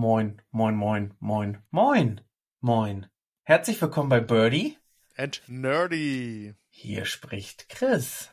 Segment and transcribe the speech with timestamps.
[0.00, 2.20] Moin, moin, moin, moin, moin,
[2.60, 3.08] moin.
[3.42, 4.78] Herzlich willkommen bei Birdie.
[5.16, 6.54] And Nerdy.
[6.68, 8.30] Hier spricht Chris.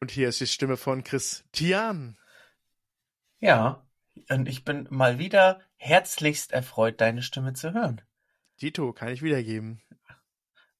[0.00, 2.18] Und hier ist die Stimme von Christian.
[3.38, 3.86] Ja,
[4.28, 8.02] und ich bin mal wieder herzlichst erfreut, deine Stimme zu hören.
[8.60, 9.80] Dito, kann ich wiedergeben.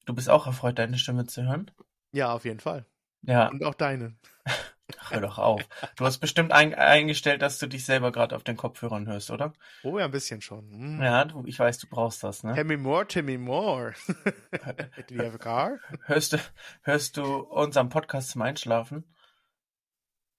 [0.04, 1.70] Du bist auch erfreut, deine Stimme zu hören?
[2.12, 2.84] Ja, auf jeden Fall.
[3.22, 3.48] Ja.
[3.48, 4.14] Und auch deine.
[5.08, 5.62] Hör doch auf.
[5.96, 9.52] Du hast bestimmt ein eingestellt, dass du dich selber gerade auf den Kopfhörern hörst, oder?
[9.82, 10.70] Oh ja, ein bisschen schon.
[10.70, 11.02] Hm.
[11.02, 12.54] Ja, du, ich weiß, du brauchst das, ne?
[12.54, 13.94] Tell me more, tell me more.
[15.08, 15.78] Do you have a car?
[16.06, 16.38] Hörst du,
[16.82, 19.04] hörst du unseren Podcast zum Einschlafen?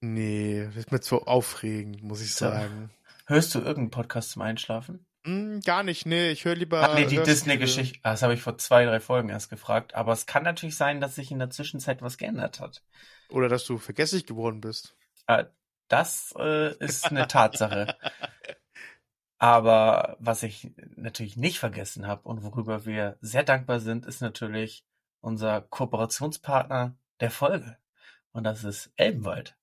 [0.01, 2.45] Nee, das ist mir zu aufregend, muss ich So.
[2.45, 2.89] sagen.
[3.27, 5.05] Hörst du irgendeinen Podcast zum Einschlafen?
[5.25, 6.31] Hm, gar nicht, nee.
[6.31, 6.81] Ich höre lieber.
[6.81, 7.17] Ach nee, die.
[7.21, 7.99] Disney-Geschichte.
[8.03, 9.93] Das habe ich vor zwei, drei Folgen erst gefragt.
[9.93, 12.83] Aber es kann natürlich sein, dass sich in der Zwischenzeit was geändert hat.
[13.31, 14.95] Oder dass du vergesslich geworden bist.
[15.27, 15.45] Äh,
[15.87, 17.95] Das äh, ist eine Tatsache.
[19.37, 24.85] Aber was ich natürlich nicht vergessen habe und worüber wir sehr dankbar sind, ist natürlich
[25.19, 27.77] unser Kooperationspartner der Folge.
[28.33, 29.55] Und das ist Elbenwald.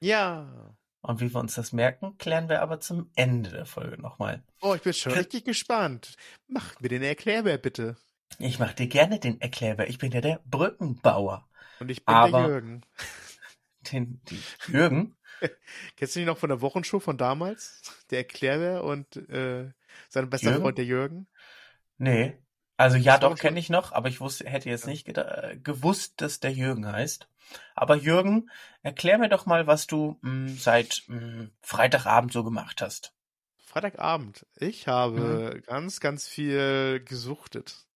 [0.00, 0.76] Ja.
[1.00, 4.42] Und wie wir uns das merken, klären wir aber zum Ende der Folge nochmal.
[4.62, 6.14] Oh, ich bin schon Chris- richtig gespannt.
[6.46, 7.96] Mach mir den Erklärbär bitte.
[8.38, 9.86] Ich mache dir gerne den Erklärer.
[9.88, 11.46] Ich bin ja der Brückenbauer.
[11.80, 12.82] Und ich bin Aber- der Jürgen.
[13.92, 15.14] Den, die Jürgen.
[15.96, 17.82] Kennst du ihn noch von der Wochenshow von damals?
[18.10, 19.72] Der Erklärbär und äh,
[20.08, 20.62] sein bester Jürgen?
[20.62, 21.26] Freund der Jürgen?
[21.98, 22.38] Nee.
[22.78, 25.06] Also ja, doch, kenne ich noch, aber ich wusste, hätte jetzt nicht
[25.62, 27.28] gewusst, dass der Jürgen heißt.
[27.74, 28.50] Aber Jürgen,
[28.82, 33.12] erklär mir doch mal, was du mh, seit mh, Freitagabend so gemacht hast.
[33.64, 34.46] Freitagabend.
[34.56, 37.86] Ich habe ganz, ganz viel gesuchtet.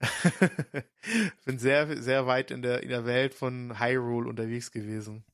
[1.44, 5.24] Bin sehr, sehr weit in der, in der Welt von Hyrule unterwegs gewesen.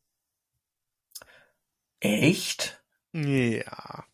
[2.01, 2.83] Echt?
[3.13, 4.07] Ja.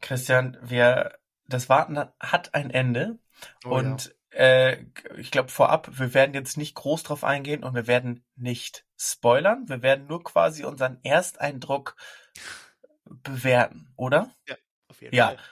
[0.00, 3.18] Christian, wir, das Warten hat ein Ende.
[3.64, 4.78] Oh, und äh,
[5.16, 9.68] ich glaube vorab, wir werden jetzt nicht groß drauf eingehen und wir werden nicht spoilern.
[9.68, 11.96] Wir werden nur quasi unseren Ersteindruck
[13.04, 14.30] bewerten, oder?
[14.48, 14.56] ja.
[14.88, 15.26] Auf jeden Ja.
[15.28, 15.36] Fall.
[15.36, 15.42] Ja,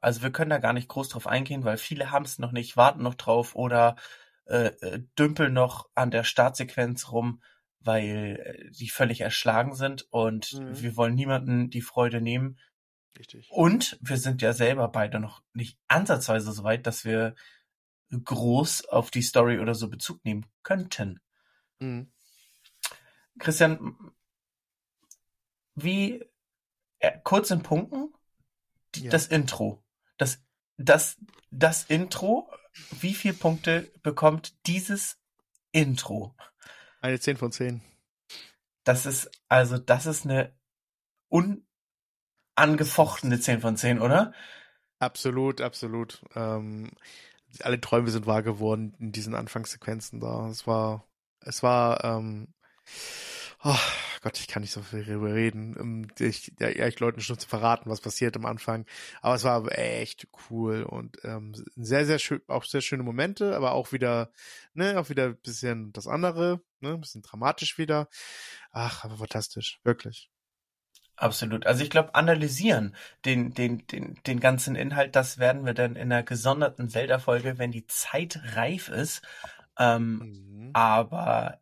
[0.00, 2.76] also wir können da gar nicht groß drauf eingehen, weil viele haben es noch nicht,
[2.76, 3.96] warten noch drauf oder
[4.46, 7.42] äh, äh, dümpeln noch an der Startsequenz rum,
[7.80, 10.80] weil äh, die völlig erschlagen sind und Mhm.
[10.82, 12.58] wir wollen niemanden die Freude nehmen.
[13.18, 13.50] Richtig.
[13.50, 17.34] Und wir sind ja selber beide noch nicht ansatzweise so weit, dass wir
[18.10, 21.20] groß auf die Story oder so Bezug nehmen könnten.
[21.80, 22.12] Mhm.
[23.38, 23.96] Christian,
[25.74, 26.24] wie
[27.00, 28.14] äh, kurz in Punkten
[29.02, 29.10] Ja.
[29.10, 29.82] das Intro.
[30.18, 30.42] Das,
[30.76, 31.16] das,
[31.50, 32.50] das Intro,
[33.00, 35.18] wie viele Punkte bekommt dieses
[35.72, 36.34] Intro?
[37.00, 37.82] Eine 10 von 10.
[38.84, 40.56] Das ist, also, das ist eine
[42.56, 44.32] unangefochtene 10 von 10, oder?
[44.98, 46.24] Absolut, absolut.
[46.34, 46.90] Ähm,
[47.60, 50.48] alle Träume sind wahr geworden in diesen Anfangssequenzen da.
[50.48, 51.06] Es war,
[51.40, 52.48] es war, ähm,
[53.64, 53.76] oh
[54.22, 55.76] Gott, ich kann nicht so viel darüber reden.
[55.78, 58.86] Ähm, Ich, ja, ich Leuten schon zu verraten, was passiert am Anfang.
[59.22, 63.72] Aber es war echt cool und ähm, sehr, sehr schön, auch sehr schöne Momente, aber
[63.72, 64.30] auch wieder,
[64.74, 68.08] ne, auch wieder ein bisschen das andere, ne, ein bisschen dramatisch wieder.
[68.72, 70.30] Ach, aber fantastisch, wirklich.
[71.16, 71.66] Absolut.
[71.66, 76.12] Also ich glaube, analysieren den, den, den, den ganzen Inhalt, das werden wir dann in
[76.12, 79.22] einer gesonderten Zelda-Folge, wenn die Zeit reif ist.
[79.78, 80.72] Ähm, Mhm.
[80.74, 81.60] aber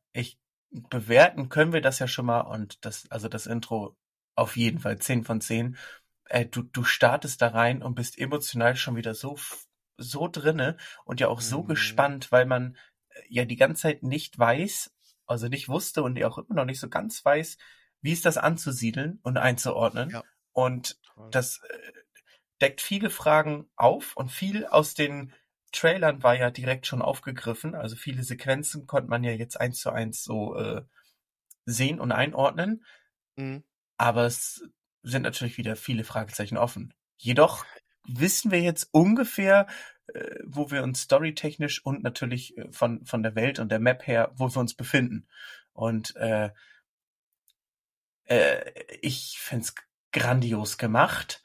[0.75, 3.97] bewerten können wir das ja schon mal und das, also das Intro
[4.35, 5.77] auf jeden Fall 10 von 10.
[6.27, 9.39] Äh, du, du startest da rein und bist emotional schon wieder so,
[9.97, 11.69] so drinne und ja auch so Mhm.
[11.69, 12.77] gespannt, weil man
[13.11, 14.93] äh, ja die ganze Zeit nicht weiß,
[15.27, 17.57] also nicht wusste und auch immer noch nicht so ganz weiß,
[18.01, 20.11] wie ist das anzusiedeln und einzuordnen.
[20.11, 20.25] Ja.
[20.53, 21.31] Und Toll.
[21.31, 21.93] das äh,
[22.61, 25.33] deckt viele Fragen auf und viel aus den
[25.75, 27.75] Trailern war ja direkt schon aufgegriffen.
[27.75, 30.83] Also viele Sequenzen konnte man ja jetzt eins zu eins so äh,
[31.67, 32.85] sehen und einordnen.
[33.37, 33.65] Mhm.
[33.97, 34.63] Aber es
[35.03, 36.95] sind natürlich wieder viele Fragezeichen offen.
[37.17, 37.65] Jedoch
[38.07, 39.67] wissen wir jetzt ungefähr,
[40.13, 44.07] äh, wo wir uns storytechnisch und natürlich äh, von, von der Welt und der Map
[44.07, 45.27] her, wo wir uns befinden.
[45.73, 46.51] Und äh,
[48.25, 48.71] äh,
[49.01, 49.75] ich find's
[50.13, 51.43] grandios gemacht.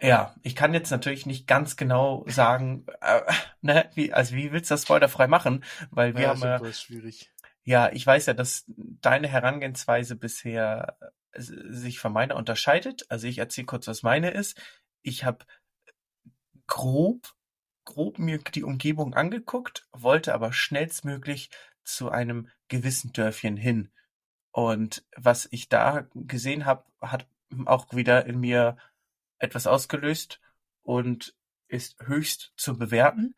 [0.00, 3.20] Ja, ich kann jetzt natürlich nicht ganz genau sagen, äh,
[3.62, 5.64] ne, wie, also wie willst du das spoilerfrei machen?
[5.90, 7.32] Weil wir Ja, haben ja, super, ist schwierig.
[7.64, 10.96] ja, ich weiß ja, dass deine Herangehensweise bisher
[11.32, 13.06] äh, sich von meiner unterscheidet.
[13.10, 14.60] Also ich erzähle kurz, was meine ist.
[15.02, 15.44] Ich habe
[16.66, 17.34] grob,
[17.84, 21.50] grob mir die Umgebung angeguckt, wollte aber schnellstmöglich
[21.84, 23.90] zu einem gewissen Dörfchen hin.
[24.52, 27.26] Und was ich da gesehen habe, hat
[27.66, 28.76] auch wieder in mir
[29.38, 30.40] etwas ausgelöst
[30.82, 31.34] und
[31.68, 33.34] ist höchst zu bewerten.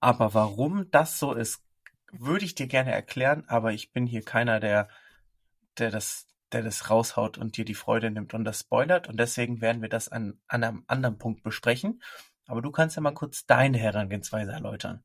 [0.00, 1.62] Aber warum das so ist,
[2.10, 4.88] würde ich dir gerne erklären, aber ich bin hier keiner, der,
[5.78, 9.08] der das, der das raushaut und dir die Freude nimmt und das spoilert.
[9.08, 12.02] Und deswegen werden wir das an, an einem anderen Punkt besprechen.
[12.46, 15.04] Aber du kannst ja mal kurz deine Herangehensweise erläutern.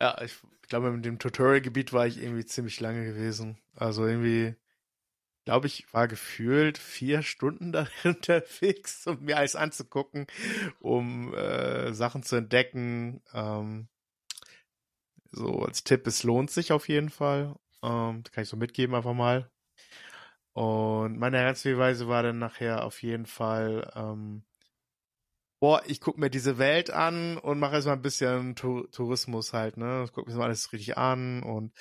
[0.00, 3.58] Ja, ich glaube, mit dem Tutorial-Gebiet war ich irgendwie ziemlich lange gewesen.
[3.76, 4.56] Also irgendwie,
[5.44, 10.26] glaube ich, war gefühlt vier Stunden da unterwegs, um mir alles anzugucken,
[10.80, 13.22] um äh, Sachen zu entdecken.
[13.34, 13.88] Ähm,
[15.30, 17.56] so als Tipp, es lohnt sich auf jeden Fall.
[17.82, 19.50] Ähm, das kann ich so mitgeben einfach mal.
[20.54, 24.44] Und meine Herangehensweise war dann nachher auf jeden Fall, ähm,
[25.60, 29.76] boah, ich gucke mir diese Welt an und mache erstmal ein bisschen Tour Tourismus halt,
[29.76, 30.06] ne?
[30.12, 31.72] Gucke mir mal alles richtig an und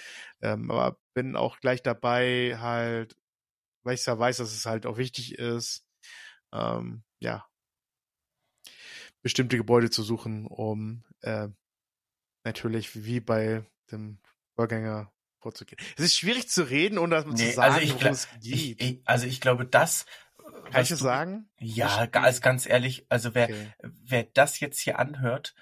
[0.41, 3.15] ähm, aber bin auch gleich dabei, halt,
[3.83, 5.85] weil ich ja weiß, dass es halt auch wichtig ist,
[6.53, 7.45] ähm, ja,
[9.21, 11.47] bestimmte Gebäude zu suchen, um äh,
[12.43, 14.19] natürlich wie bei dem
[14.55, 15.11] Vorgänger
[15.41, 15.79] vorzugehen.
[15.97, 18.27] Es ist schwierig zu reden, ohne dass man Nee, zu sagen, also ich, worum es
[18.41, 18.53] geht.
[18.53, 20.05] ich, ich, also ich glaube, das.
[20.71, 21.49] Kann ich das sagen?
[21.59, 23.71] Ja, ganz, ganz ehrlich, also wer, Okay.
[23.81, 25.55] wer das jetzt hier anhört,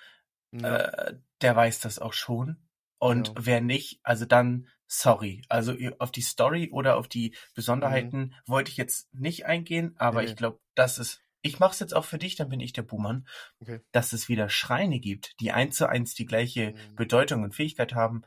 [0.51, 0.77] Ja.
[0.77, 2.57] äh, der weiß das auch schon.
[2.99, 3.35] Und Ja.
[3.45, 5.43] wer nicht, also dann sorry.
[5.47, 10.25] Also auf die Story oder auf die Besonderheiten wollte ich jetzt nicht eingehen, aber Mhm.
[10.25, 11.21] Nee, ich glaube, das ist.
[11.41, 13.25] Ich mach's jetzt auch für dich, dann bin ich der Buhmann,
[13.61, 13.79] Okay.
[13.93, 16.95] dass es wieder Schreine gibt, die eins zu eins die gleiche Mhm.
[16.97, 18.23] Bedeutung und Fähigkeit haben.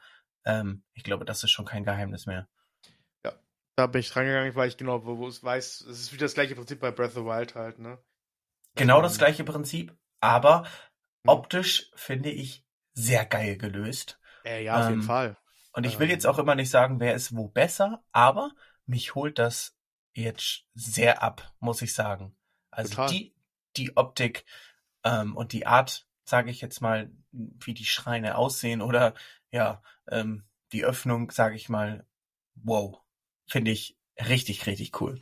[0.46, 2.48] Ähm, ich glaube, das ist schon kein Geheimnis mehr.
[3.76, 6.80] Da bin ich rangegangen, weil ich genau, es weiß, es ist wieder das gleiche Prinzip
[6.80, 7.98] bei Breath of the Wild halt, ne?
[8.74, 10.66] Genau das gleiche Prinzip, aber
[11.24, 11.30] Mhm.
[11.30, 12.64] optisch finde ich
[12.94, 14.18] sehr geil gelöst.
[14.44, 15.36] Äh, ja, auf jeden Ähm, Fall.
[15.72, 16.10] Und ich will Ähm.
[16.10, 18.52] jetzt auch immer nicht sagen, wer ist wo besser, aber
[18.86, 19.74] mich holt das
[20.14, 22.36] jetzt sehr ab, muss ich sagen.
[22.70, 23.10] Also Total.
[23.10, 23.34] die,
[23.76, 24.44] die Optik
[25.04, 29.14] ähm, und die Art, sage ich jetzt mal, wie die Schreine aussehen oder
[29.50, 32.06] ja, ähm, die Öffnung, sage ich mal,
[32.54, 33.00] wow,
[33.46, 35.20] finde ich richtig, richtig cool.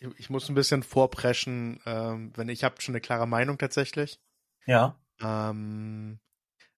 [0.00, 4.20] Ich, ich muss ein bisschen vorpreschen, ähm, wenn ich habe schon eine klare Meinung tatsächlich.
[4.66, 6.20] Ja, Ähm,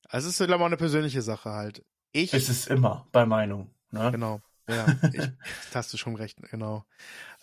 [0.09, 1.85] also es ist glaube ich auch eine persönliche Sache halt.
[2.15, 3.71] Ich ist es immer bei Meinung.
[3.91, 4.13] Ne?
[4.13, 4.41] genau.
[4.69, 5.29] Ja, ich,
[5.75, 6.85] hast du schon recht, genau.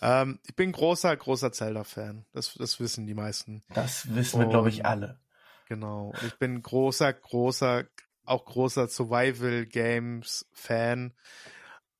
[0.00, 2.24] Ähm, ich bin großer, großer Zelda-Fan.
[2.32, 3.62] Das, das wissen die meisten.
[3.74, 5.20] Das wissen wir, glaube ich, alle.
[5.68, 6.14] Genau.
[6.26, 7.84] Ich bin großer, großer,
[8.24, 11.12] auch großer Survival Games Fan.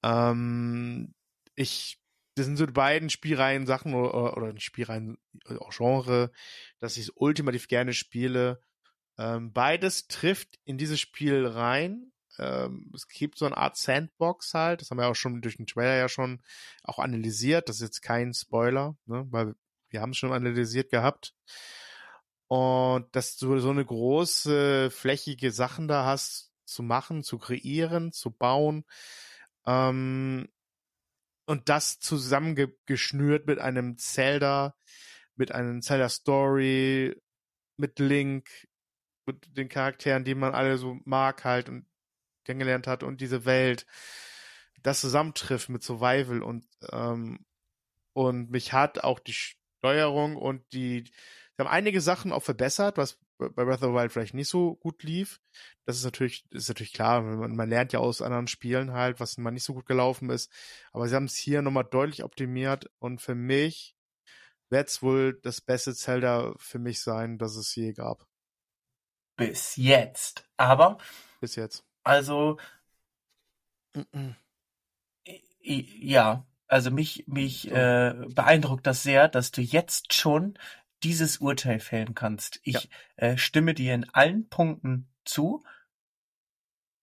[0.03, 1.15] Ähm,
[1.55, 2.01] ich,
[2.35, 5.19] das sind so die beiden Spielreihen Sachen oder, oder Spielreihen,
[5.59, 6.33] auch Genre,
[6.79, 8.63] dass ich ultimativ gerne spiele.
[9.19, 12.12] Ähm, beides trifft in dieses Spiel rein.
[12.39, 15.67] Ähm, es gibt so eine Art Sandbox halt, das haben wir auch schon durch den
[15.67, 16.43] Trailer ja schon
[16.83, 17.69] auch analysiert.
[17.69, 19.55] Das ist jetzt kein Spoiler, ne, weil
[19.91, 21.35] wir haben es schon analysiert gehabt.
[22.49, 28.31] Und dass du so eine große, flächige Sachen da hast zu machen, zu kreieren, zu
[28.31, 28.85] bauen.
[29.67, 30.49] Ähm,
[31.47, 34.75] und das zusammengeschnürt mit einem Zelda,
[35.35, 37.17] mit einem Zelda Story,
[37.77, 38.49] mit Link,
[39.27, 41.87] mit den Charakteren, die man alle so mag halt und
[42.45, 43.87] kennengelernt hat und diese Welt,
[44.83, 47.45] das zusammentrifft mit Survival und ähm,
[48.15, 53.19] und mich hat auch die Steuerung und die sie haben einige Sachen auch verbessert, was
[53.39, 55.41] bei Breath of the Wild vielleicht nicht so gut lief.
[55.85, 59.37] Das ist natürlich, ist natürlich klar, man, man lernt ja aus anderen Spielen halt, was
[59.39, 60.51] mal nicht so gut gelaufen ist.
[60.93, 63.97] Aber sie haben es hier nochmal deutlich optimiert und für mich
[64.71, 68.27] wird es wohl das beste Zelda für mich sein, das es je gab.
[69.37, 70.49] Bis jetzt.
[70.57, 70.99] Aber,
[71.41, 71.85] Bis jetzt.
[72.05, 72.59] Also,
[75.63, 77.75] i- ja, also mich, mich So.
[77.75, 80.59] äh, beeindruckt das sehr, dass du jetzt schon
[81.03, 82.61] dieses Urteil fällen kannst.
[82.63, 85.65] Ich äh, stimme dir in allen Punkten zu,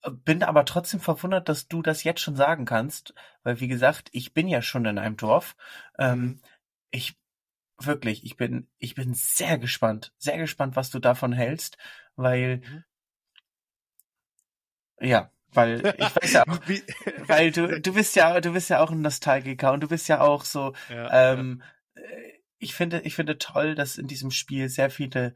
[0.03, 3.13] äh, bin aber trotzdem verwundert, dass du das jetzt schon sagen kannst,
[3.44, 5.56] weil wie gesagt, ich bin ja schon in einem Dorf.
[5.98, 6.41] Ähm, Mhm.
[6.91, 7.18] ich
[7.79, 11.77] wirklich, ich bin, ich bin sehr gespannt, sehr gespannt, was du davon hältst,
[12.15, 12.84] weil Mhm.
[15.01, 16.60] Ja, weil ich weiß ja auch,
[17.27, 20.22] weil du, du bist ja, du bist ja auch ein Nostalgiker und du bist ja
[20.22, 21.63] auch so, ja, ähm,
[21.96, 22.01] äh,
[22.58, 25.34] ich finde, ich finde toll, dass in diesem Spiel sehr viele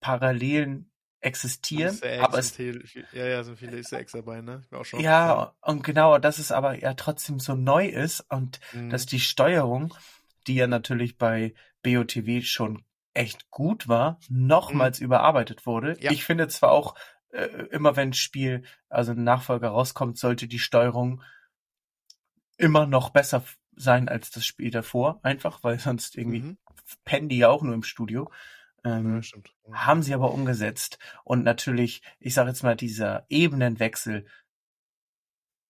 [0.00, 4.60] Parallelen existieren, aber es, ja, ja, sind viele Easter Eggs dabei, ne?
[4.62, 8.20] Ich bin auch schon ja, und genau, dass es aber ja trotzdem so neu ist
[8.28, 8.90] und Mhm.
[8.90, 9.94] dass die Steuerung,
[10.46, 12.84] die ja natürlich bei BOTW schon
[13.14, 15.94] echt gut war, nochmals überarbeitet wurde.
[15.94, 16.02] Mhm.
[16.02, 16.10] Ja.
[16.12, 16.94] Ich finde zwar auch,
[17.70, 21.22] immer wenn ein Spiel, also ein Nachfolger rauskommt, sollte die Steuerung
[22.56, 26.58] immer noch besser sein als das Spiel davor, einfach, weil sonst irgendwie Mhm.
[27.04, 28.30] pennen die ja auch nur im Studio.
[28.84, 29.20] Ähm,
[29.66, 30.98] Ja, haben sie aber umgesetzt.
[31.24, 34.26] Und natürlich, ich sage jetzt mal, dieser Ebenenwechsel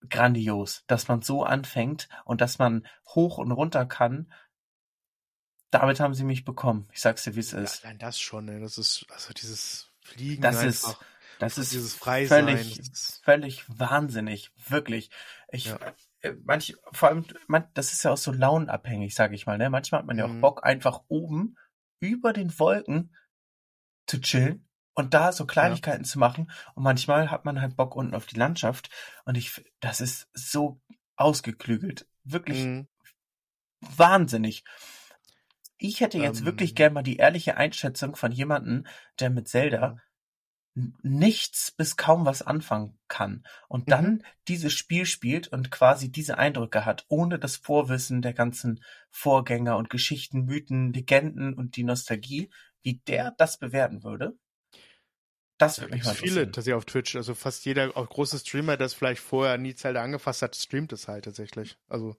[0.08, 4.32] grandios, dass man so anfängt und dass man hoch und runter kann.
[5.70, 6.88] Damit haben sie mich bekommen.
[6.92, 7.84] Ich sag's dir, wie es Ja, ist.
[7.84, 8.60] allein das schon, ey.
[8.60, 11.04] Das ist, also dieses Fliegen Das ist, einfach.
[11.38, 12.46] Das ist dieses Freisein.
[12.46, 12.80] völlig,
[13.22, 15.10] völlig wahnsinnig, wirklich.
[15.50, 15.78] Ich, Ja.
[16.20, 19.58] äh, manch, vor allem, man, das ist ja auch so launenabhängig, sage ich mal.
[19.58, 19.70] Ne?
[19.70, 20.40] Manchmal hat man ja auch Mhm.
[20.40, 21.56] Bock, einfach oben
[22.00, 23.14] über den Wolken
[24.06, 26.50] zu chillen und da so Kleinigkeiten zu machen.
[26.74, 28.90] Und manchmal hat man halt Bock unten auf die Landschaft.
[29.24, 30.80] Und ich, das ist so
[31.16, 32.88] ausgeklügelt, wirklich Mhm.
[33.80, 34.64] wahnsinnig.
[35.78, 36.74] Ich hätte jetzt wirklich Ähm.
[36.76, 38.86] gern mal die ehrliche Einschätzung von jemandem,
[39.20, 39.96] der mit Zelda Ja.
[41.02, 43.92] Nichts bis kaum was anfangen kann und Mhm.
[43.92, 49.76] dann dieses Spiel spielt und quasi diese Eindrücke hat, ohne das Vorwissen der ganzen Vorgänger
[49.78, 52.50] und Geschichten, Mythen, Legenden und die Nostalgie,
[52.82, 54.36] wie der das bewerten würde.
[55.58, 56.50] Das Da würde mich mal viele interessieren.
[56.50, 57.16] tatsächlich auf Twitch.
[57.16, 60.92] Also fast jeder auch große Streamer, der es vielleicht vorher nie Zelda angefasst hat, streamt
[60.92, 61.76] es halt tatsächlich.
[61.88, 62.16] Also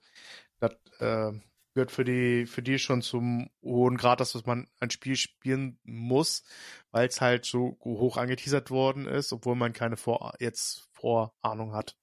[0.60, 1.34] das äh,
[1.78, 6.44] gehört für die für die schon zum hohen Grad, dass man ein Spiel spielen muss,
[6.92, 11.96] weil es halt so hoch angeteasert worden ist, obwohl man keine vor jetzt Vorahnung hat.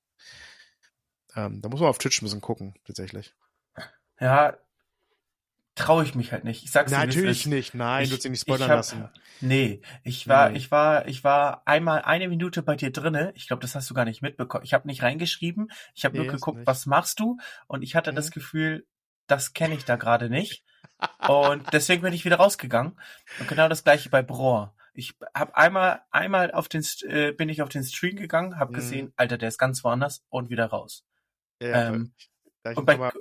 [1.36, 3.34] Ähm, da muss man auf Twitch ein bisschen gucken, tatsächlich.
[4.20, 4.56] Ja,
[5.74, 6.62] traue ich mich halt nicht.
[6.62, 9.08] Ich sag's dir, Natürlich nicht, nein, Ich- du hast dich nicht ich spoilern hab- lassen.
[9.40, 10.58] Nee, ich war, Nee.
[10.58, 13.32] ich war, ich war einmal eine Minute bei dir drinne.
[13.34, 14.62] Ich glaube, das hast du gar nicht mitbekommen.
[14.64, 15.72] Ich habe nicht reingeschrieben.
[15.96, 17.38] Ich habe Nee, nur geguckt, was machst du?
[17.66, 18.34] Und ich hatte das Mhm.
[18.34, 18.86] Gefühl,
[19.26, 20.64] das kenne ich da gerade nicht.
[21.28, 22.98] Und deswegen bin ich wieder rausgegangen.
[23.40, 24.74] Und genau das gleiche bei Bror.
[24.94, 28.74] Ich habe einmal, einmal auf den, äh, bin ich auf den Stream gegangen, habe Mhm.
[28.76, 31.04] gesehen, Alter, der ist ganz woanders und wieder raus.
[31.60, 32.12] Ja, ähm,
[32.76, 33.12] Und bei, Mal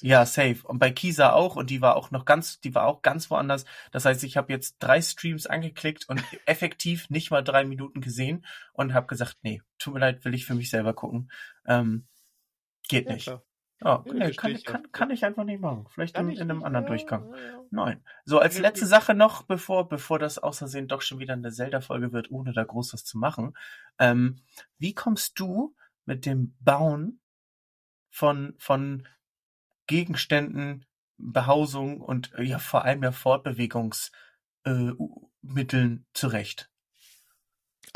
[0.00, 0.56] ja, safe.
[0.64, 1.56] Und bei Kisa auch.
[1.56, 3.66] Und die war auch noch ganz, die war auch ganz woanders.
[3.92, 8.46] Das heißt, ich habe jetzt drei Streams angeklickt und effektiv nicht mal drei Minuten gesehen
[8.72, 11.30] und habe gesagt, nee, tut mir leid, will ich für mich selber gucken.
[11.66, 12.06] Ähm,
[12.88, 13.24] geht Ja, nicht.
[13.24, 13.42] klar.
[13.82, 15.86] Ja, Ja, nee, kann, kann, kann ich einfach nicht machen.
[15.90, 17.30] Vielleicht in, in einem anderen ja, Durchgang.
[17.34, 17.62] ja, ja.
[17.70, 18.02] Nein.
[18.24, 18.86] So, als letzte.
[18.86, 22.94] Sache noch, bevor, bevor das außersehen doch schon wieder eine Zelda-Folge wird, ohne da groß
[22.94, 23.56] was zu machen.
[23.98, 24.40] Ähm,
[24.78, 25.74] wie kommst du
[26.06, 27.20] mit dem Bauen
[28.10, 29.06] von, von
[29.86, 30.86] Gegenständen,
[31.18, 34.12] Behausung und ja vor allem ja Fortbewegungsmitteln
[35.44, 36.70] äh, zurecht?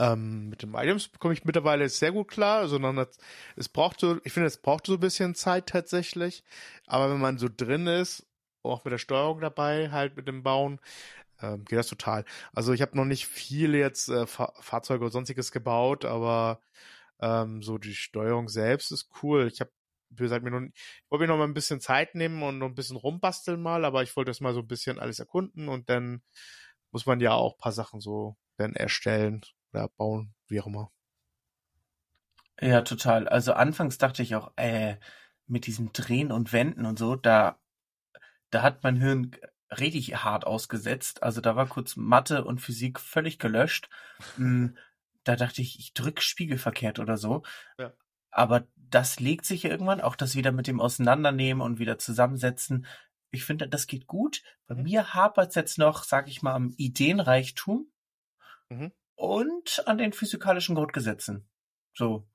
[0.00, 3.18] Ähm, mit den Items bekomme ich mittlerweile sehr gut klar, sondern das,
[3.56, 6.42] es braucht ich finde, es braucht so ein bisschen Zeit tatsächlich.
[6.86, 8.26] Aber wenn man so drin ist,
[8.62, 10.80] auch mit der Steuerung dabei, halt mit dem Bauen,
[11.42, 12.24] ähm, geht das total.
[12.54, 16.60] Also ich habe noch nicht viel jetzt äh, Fa Fahrzeuge oder sonstiges gebaut, aber
[17.20, 19.48] ähm, so die Steuerung selbst ist cool.
[19.52, 19.72] Ich habe
[20.12, 22.74] gesagt, mir noch, ich wollte mir noch mal ein bisschen Zeit nehmen und noch ein
[22.74, 26.22] bisschen rumbasteln mal, aber ich wollte das mal so ein bisschen alles erkunden und dann
[26.92, 29.42] muss man ja auch ein paar Sachen so dann erstellen
[29.72, 30.92] oder bauen, wie auch immer.
[32.60, 33.28] Ja, total.
[33.28, 34.96] Also anfangs dachte ich auch, äh,
[35.46, 37.58] mit diesem Drehen und Wenden und so, da,
[38.50, 39.32] da hat mein Hirn
[39.70, 41.22] richtig hart ausgesetzt.
[41.22, 43.90] Also da war kurz Mathe und Physik völlig gelöscht.
[44.36, 44.68] Mm,
[45.24, 47.42] Da dachte ich, ich drück spiegelverkehrt oder so.
[47.78, 47.92] Ja.
[48.30, 52.86] Aber das legt sich ja irgendwann, auch das wieder mit dem Auseinandernehmen und wieder zusammensetzen.
[53.32, 54.42] Ich finde, das geht gut.
[54.66, 54.82] Bei Mhm.
[54.84, 57.90] mir hapert es jetzt noch, sag ich mal, am Ideenreichtum
[58.70, 58.90] Mhm.
[59.20, 61.46] Und an den physikalischen Grundgesetzen.
[61.94, 62.26] So.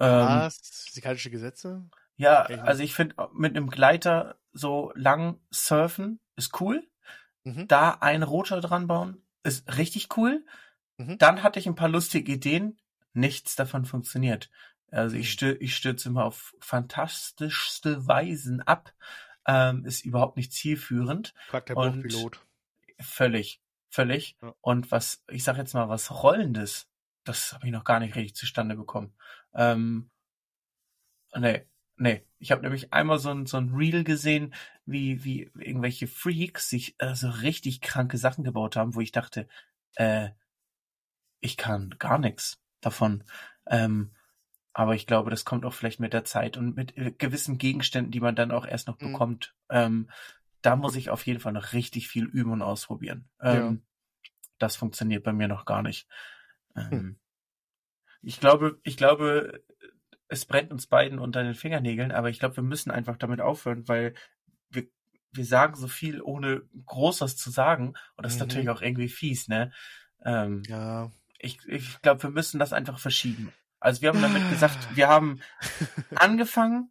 [0.00, 0.58] Ähm, Was?
[0.88, 1.88] Physikalische Gesetze?
[2.16, 6.86] ja, also ich finde, mit einem Gleiter so lang surfen ist cool.
[7.44, 7.68] Mhm.
[7.68, 10.44] Da ein Rotor dran bauen ist richtig cool.
[10.98, 11.18] Mhm.
[11.18, 12.80] Dann hatte ich ein paar lustige Ideen.
[13.12, 14.50] Nichts davon funktioniert.
[14.90, 15.30] Also ich, Mhm.
[15.30, 18.92] stür, ich stürze immer auf fantastischste Weisen ab.
[19.46, 21.32] Ähm, ist überhaupt nicht zielführend.
[21.46, 22.40] Fragt der Und- Bauchpilot.
[22.98, 23.60] Völlig,
[23.96, 24.36] völlig.
[24.42, 24.54] Ja.
[24.60, 26.88] Und was, ich sag jetzt mal, was Rollendes,
[27.24, 29.14] das habe ich noch gar nicht richtig zustande bekommen.
[29.54, 30.10] Ähm,
[31.34, 32.22] nee, nee.
[32.38, 36.94] Ich habe nämlich einmal so ein, so ein Reel gesehen, wie, wie irgendwelche Freaks sich
[36.98, 39.48] äh, so richtig kranke Sachen gebaut haben, wo ich dachte,
[39.94, 40.28] äh,
[41.40, 43.24] ich kann gar nichts davon.
[43.66, 44.12] Ähm,
[44.74, 48.12] aber ich glaube, das kommt auch vielleicht mit der Zeit und mit äh, gewissen Gegenständen,
[48.12, 49.12] die man dann auch erst noch Mhm.
[49.12, 49.54] bekommt.
[49.70, 50.10] Ähm,
[50.60, 53.28] da muss ich auf jeden Fall noch richtig viel üben und ausprobieren.
[53.40, 53.85] Ähm,
[54.58, 56.08] Das funktioniert bei mir noch gar nicht.
[56.76, 57.16] Ähm, Hm.
[58.22, 59.62] Ich glaube, ich glaube,
[60.28, 63.86] es brennt uns beiden unter den Fingernägeln, aber ich glaube, wir müssen einfach damit aufhören,
[63.88, 64.14] weil
[64.70, 64.86] wir,
[65.32, 67.94] wir sagen so viel, ohne Großes zu sagen.
[68.16, 68.46] Und das ist Mhm.
[68.46, 69.72] natürlich auch irgendwie fies, ne?
[70.24, 71.10] Ähm, Ja.
[71.38, 73.52] ich ich glaube, wir müssen das einfach verschieben.
[73.78, 75.40] Also wir haben damit gesagt, wir haben
[76.14, 76.90] angefangen,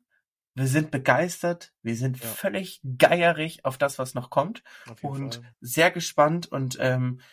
[0.53, 2.27] wir sind begeistert, wir sind Ja.
[2.27, 4.63] völlig geierig auf das, was noch kommt
[5.01, 5.53] und Fall.
[5.59, 7.23] sehr gespannt und ähm, äh,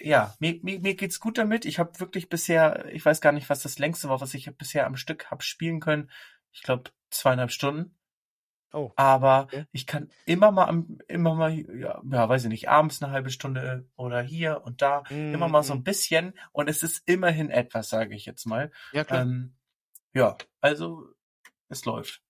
[0.00, 1.64] ja, mir, mir, mir geht's gut damit.
[1.64, 4.86] Ich habe wirklich bisher, ich weiß gar nicht, was das längste war, was ich bisher
[4.86, 6.10] am Stück habe spielen können.
[6.52, 7.96] Ich glaube zweieinhalb Stunden.
[8.72, 9.66] Oh, Aber Okay.
[9.72, 13.30] ich kann immer mal, am- immer mal, ja, ja, weiß ich nicht, abends eine halbe
[13.30, 15.80] Stunde oder hier und da, immer mal so Mhm.
[15.80, 16.34] ein bisschen.
[16.52, 18.72] Und es ist immerhin etwas, sage ich jetzt mal.
[18.92, 19.22] Ja, klar.
[19.22, 19.54] Ähm,
[20.12, 21.08] ja, also
[21.68, 22.22] es läuft.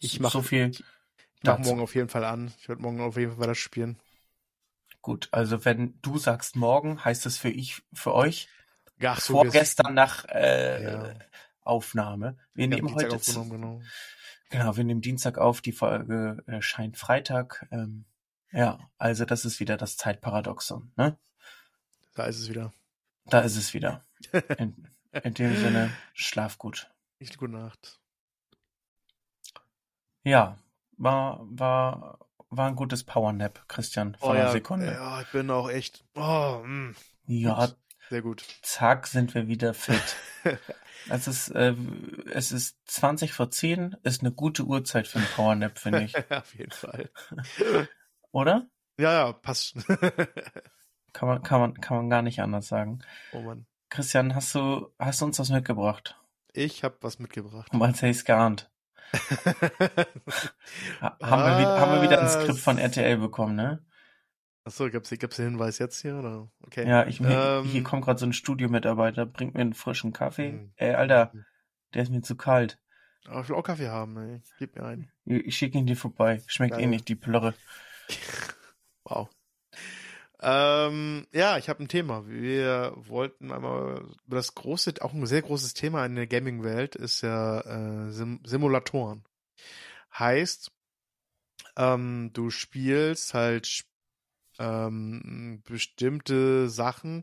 [0.00, 0.84] Ich So- mach- so viel ich
[1.44, 2.52] mach morgen auf jeden Fall an.
[2.58, 3.98] Ich werde morgen auf jeden Fall weiter spielen.
[5.02, 8.48] Gut, also wenn du sagst morgen, heißt es für ich, für euch
[9.04, 11.14] Ach so, vorgestern nach äh, Ja.
[11.64, 12.38] Aufnahme.
[12.54, 13.18] Wir haben nehmen heute
[13.48, 13.80] genau.
[14.48, 15.60] genau, wir nehmen Dienstag auf.
[15.60, 17.66] Die Folge erscheint Freitag.
[17.70, 18.04] Ähm,
[18.52, 20.92] ja, also das ist wieder das Zeitparadoxon.
[20.96, 21.16] Ne?
[22.14, 22.72] Da ist es wieder.
[23.26, 24.04] Da ist es wieder.
[24.58, 24.88] In,
[25.22, 26.90] in dem Sinne, schlaf gut.
[27.18, 28.00] Nicht gute Nacht.
[30.24, 30.58] Ja,
[30.96, 32.18] war war
[32.56, 34.86] war ein gutes Powernap, Christian, von Oh einer ja, Sekunde.
[34.92, 36.04] ja, ich bin auch echt.
[36.14, 36.94] Oh, mh,
[37.26, 37.76] Ja, gut.
[38.10, 38.44] Sehr gut.
[38.62, 40.16] zack, sind wir wieder fit.
[41.10, 41.74] Es ist, äh,
[42.32, 46.14] es ist 20 vor 10, ist eine gute Uhrzeit für einen Powernap, finde ich.
[46.30, 47.10] auf jeden Fall.
[48.30, 48.68] Oder?
[48.98, 49.74] Ja, ja, passt.
[51.12, 53.00] Kann man, kann man, kann man gar nicht anders sagen.
[53.32, 53.66] oh Mann.
[53.88, 56.16] Christian, hast du, hast du uns was mitgebracht?
[56.52, 57.72] Ich habe was mitgebracht.
[57.72, 58.70] Um als hätte ich's geahnt.
[61.00, 62.78] Ha haben, wir, wieder- haben wir wieder ein Skript von?
[62.78, 63.84] RTL bekommen, ne?
[64.64, 66.48] Achso, gibt's, gibt's den Hinweis jetzt hier, oder?
[66.64, 66.88] Okay.
[66.88, 70.50] Ja, ich, Ähm, hier kommt gerade so ein Studiomitarbeiter, bringt mir einen frischen Kaffee.
[70.52, 70.72] Hm.
[70.76, 71.32] Ey, Alter,
[71.94, 72.78] der ist mir zu kalt.
[73.26, 74.40] Aber ich will auch Kaffee haben, ey.
[74.58, 75.10] Gib mir einen.
[75.24, 76.42] Ich, ich schicke ihn dir vorbei.
[76.46, 76.88] Schmeckt eh Geil.
[76.88, 77.54] nicht, die Plörre.
[79.04, 79.28] Wow.
[80.44, 82.26] Ähm, ja, ich habe ein Thema.
[82.26, 87.20] Wir wollten einmal über das große, auch ein sehr großes Thema in der Gaming-Welt ist
[87.22, 89.24] ja äh, Sim Simulatoren.
[90.18, 90.72] Heißt,
[91.76, 93.84] ähm, du spielst halt
[94.58, 97.22] ähm, bestimmte Sachen,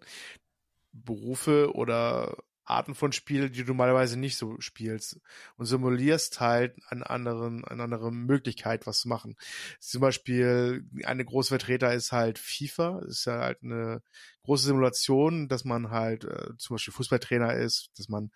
[0.93, 2.38] Berufe oder
[2.69, 5.19] Arten von Spielen, die du normalerweise nicht so spielst
[5.58, 9.36] und simulierst halt an anderen, eine andere Möglichkeit, was zu machen.
[9.79, 14.01] Zum Beispiel eine große Vertreter ist halt FIFA, ist ja halt eine
[14.43, 18.32] große Simulation, dass man halt äh, zum Beispiel Fußballtrainer ist, dass man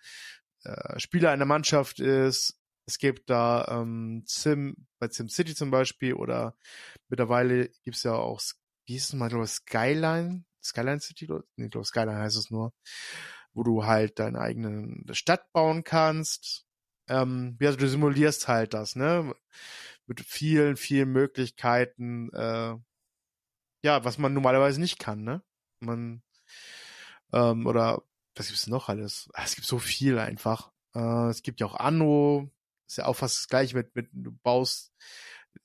[0.64, 2.58] äh, Spieler einer Mannschaft ist.
[2.86, 6.56] Es gibt da ähm, Sim, bei SimCity zum Beispiel oder
[7.08, 8.40] mittlerweile gibt's ja auch,
[8.86, 12.72] wie hieß es mal, glaube Skyline, Skyline City, nee, glaube Skyline heißt es nur,
[13.54, 16.66] wo du halt deine eigene Stadt bauen kannst.
[17.08, 19.34] Ähm, also du simulierst halt das, ne?
[20.06, 22.76] Mit vielen, vielen Möglichkeiten, äh,
[23.82, 25.42] ja, was man normalerweise nicht kann, ne?
[25.80, 26.22] Man,
[27.32, 28.02] ähm, oder
[28.34, 29.28] was gibt's noch alles?
[29.34, 30.72] Ah, Es gibt so viel einfach.
[30.94, 32.50] Äh, es gibt ja auch Anno,
[32.86, 34.92] ist ja auch fast das gleiche mit, mit du baust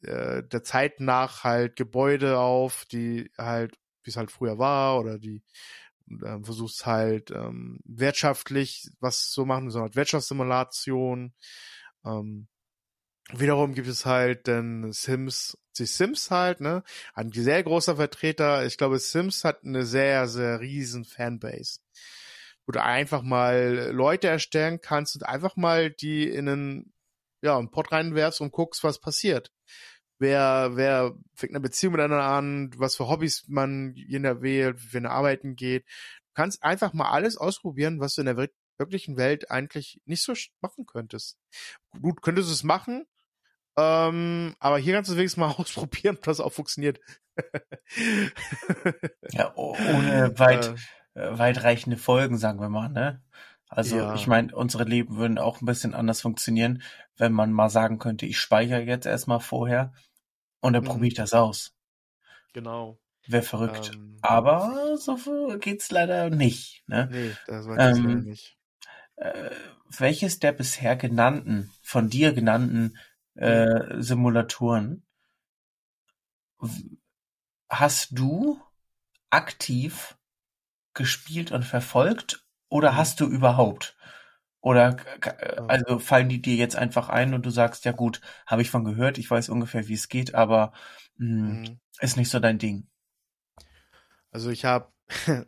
[0.04, 5.18] äh, der Zeit nach halt Gebäude auf, die halt, wie es halt früher war, oder
[5.20, 5.44] die
[6.26, 11.34] ähm, versuchst halt ähm, wirtschaftlich was zu machen, so eine Art Wirtschaftssimulation.
[12.06, 12.48] Ähm,
[13.34, 16.84] wiederum gibt es halt den Sims, die Sims halt, ne?
[17.14, 18.66] Ein sehr großer Vertreter.
[18.66, 21.80] Ich glaube, Sims hat eine sehr, sehr riesen Fanbase.
[22.66, 26.94] Wo du einfach mal Leute erstellen kannst und einfach mal die in einen,
[27.42, 29.52] ja, einen Pod reinwerfst und guckst, was passiert.
[30.20, 35.12] Wer, wer fängt eine Beziehung miteinander an, was für Hobbys man jeder wählt, wie er
[35.12, 35.86] arbeiten geht.
[35.86, 40.22] Du kannst einfach mal alles ausprobieren, was du in der wir- wirklichen Welt eigentlich nicht
[40.24, 41.38] so machen könntest.
[42.02, 43.06] Gut, könntest du es machen,
[43.78, 47.00] ähm, aber hier kannst du es wenigstens mal ausprobieren, ob das auch funktioniert.
[49.32, 50.76] Ja, oh- ohne weit,
[51.14, 53.22] äh, weitreichende Folgen, sagen wir mal, ne?
[53.68, 54.16] Also Ja.
[54.16, 56.82] ich meine, unsere Leben würden auch ein bisschen anders funktionieren,
[57.18, 59.94] wenn man mal sagen könnte, ich speichere jetzt erstmal vorher
[60.62, 60.86] und dann Mhm.
[60.86, 61.74] probiere ich das aus.
[62.54, 63.00] genau.
[63.28, 63.92] Wäre verrückt.
[63.92, 65.18] Ähm, Aber so
[65.60, 67.10] geht's leider nicht, ne?
[67.10, 68.58] nee, das ich Ähm, leider nicht.
[69.18, 69.52] Äh,
[69.98, 72.98] welches der bisher genannten, von dir genannten
[73.36, 75.04] äh, Simulatoren
[76.62, 76.98] w-
[77.70, 78.62] hast du
[79.32, 80.18] aktiv
[80.96, 82.98] gespielt und verfolgt oder Mhm.
[82.98, 83.98] hast du überhaupt?
[84.62, 84.98] Oder
[85.68, 88.84] also fallen die dir jetzt einfach ein und du sagst, ja gut, habe ich von
[88.84, 90.74] gehört, ich weiß ungefähr, wie es geht, aber
[91.18, 91.80] mh, Mhm.
[92.02, 92.88] ist nicht so dein Ding.
[94.32, 94.92] Also ich habe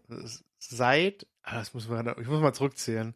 [0.60, 3.16] seit, ah, das muss man, ich muss mal zurückzählen.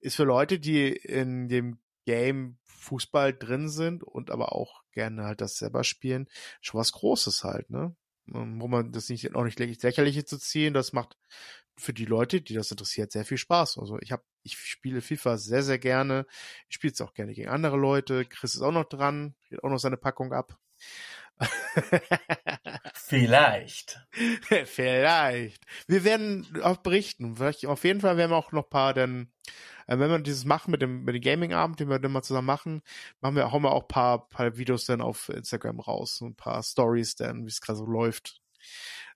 [0.00, 5.40] ist für Leute, die in dem Game Fußball drin sind und aber auch gerne halt
[5.40, 6.28] das selber spielen,
[6.60, 7.94] schon was Großes halt, ne?
[8.32, 11.16] Ähm, wo man das nicht auch nicht lächerliche zu ziehen, das macht
[11.76, 13.78] für die Leute, die das interessiert, sehr viel Spaß.
[13.78, 16.26] Also ich habe, ich spiele FIFA sehr, sehr gerne.
[16.68, 18.24] Ich spiele es auch gerne gegen andere Leute.
[18.24, 20.56] Chris ist auch noch dran, geht auch noch seine Packung ab.
[22.94, 24.00] Vielleicht.
[24.64, 25.62] Vielleicht.
[25.86, 27.36] Wir werden auch berichten.
[27.36, 29.32] Vielleicht, auf jeden Fall werden wir auch noch paar, denn
[29.86, 32.46] äh, wenn wir dieses machen mit dem, mit dem Gaming-Abend, den wir dann mal zusammen
[32.46, 32.82] machen,
[33.20, 37.16] machen wir, hauen wir auch paar, paar Videos dann auf Instagram raus, ein paar Stories
[37.16, 38.40] dann, wie es gerade so läuft.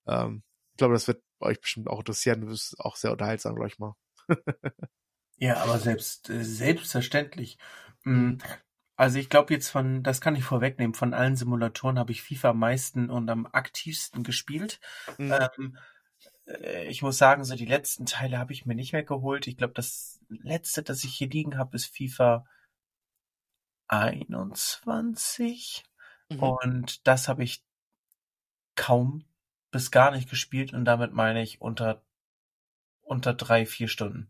[0.06, 2.46] Ähm, ich glaube, das wird euch bestimmt auch interessieren.
[2.46, 3.94] Das ist auch sehr unterhaltsam, glaube ich mal.
[5.36, 7.58] ja, aber selbst äh, selbstverständlich.
[8.04, 8.38] Mhm.
[8.98, 12.50] Also ich glaube jetzt von, das kann ich vorwegnehmen, von allen Simulatoren habe ich FIFA
[12.50, 14.80] am meisten und am aktivsten gespielt.
[15.18, 15.32] Mhm.
[15.32, 15.78] Ähm,
[16.46, 19.46] äh, ich muss sagen, so die letzten Teile habe ich mir nicht mehr geholt.
[19.46, 22.44] Ich glaube, das letzte, das ich hier liegen habe, ist FIFA
[23.86, 25.84] 21.
[26.28, 26.42] Mhm.
[26.42, 27.64] Und das habe ich
[28.74, 29.24] kaum
[29.70, 32.02] bis gar nicht gespielt und damit meine ich unter,
[33.02, 34.28] unter drei, vier Stunden.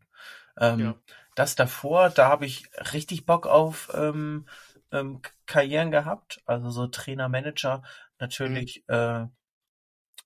[0.58, 0.94] Ähm, ja.
[1.38, 4.48] Das davor, da habe ich richtig Bock auf ähm,
[4.90, 7.84] ähm, Karrieren gehabt, also so Trainer, Manager,
[8.18, 8.94] natürlich, mhm.
[8.94, 9.26] äh,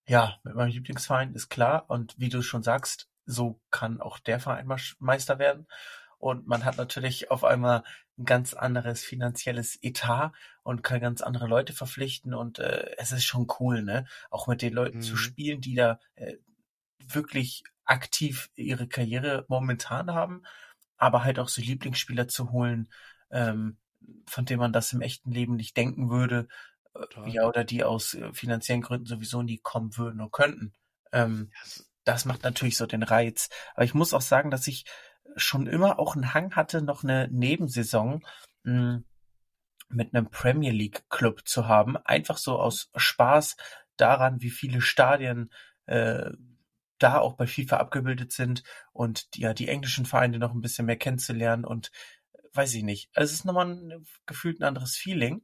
[0.07, 1.85] ja, mit meinem Lieblingsverein ist klar.
[1.89, 4.67] Und wie du schon sagst, so kann auch der Verein
[5.01, 5.67] Meister werden.
[6.17, 7.83] Und man hat natürlich auf einmal
[8.17, 13.25] ein ganz anderes finanzielles Etat und kann ganz andere Leute verpflichten und äh, es ist
[13.25, 14.07] schon cool, ne?
[14.31, 15.03] Auch mit den Leuten mhm.
[15.03, 16.37] zu spielen, die da äh,
[16.99, 20.45] wirklich aktiv ihre Karriere momentan haben,
[21.03, 22.89] aber halt auch so Lieblingsspieler zu holen,
[23.33, 23.77] ähm,
[24.29, 26.47] von denen man das im echten Leben nicht denken würde,
[26.95, 30.73] äh, ja, oder die aus äh, finanziellen Gründen sowieso nie kommen würden oder könnten.
[31.11, 31.51] Ähm,
[32.05, 33.49] das macht natürlich so den Reiz.
[33.75, 34.85] Aber ich muss auch sagen, dass ich
[35.35, 38.25] schon immer auch einen Hang hatte, noch eine Nebensaison
[38.63, 39.05] mh, hm,
[39.89, 41.97] mit einem Premier League Club zu haben.
[41.97, 43.57] Einfach so aus Spaß
[43.97, 45.51] daran, wie viele Stadien
[45.87, 46.31] äh,
[47.03, 48.63] da auch bei FIFA abgebildet sind
[48.93, 51.91] und die, ja die englischen Vereine noch ein bisschen mehr kennenzulernen und
[52.33, 53.11] äh, weiß ich nicht.
[53.15, 55.43] Also es ist nochmal ein, gefühlt ein anderes Feeling.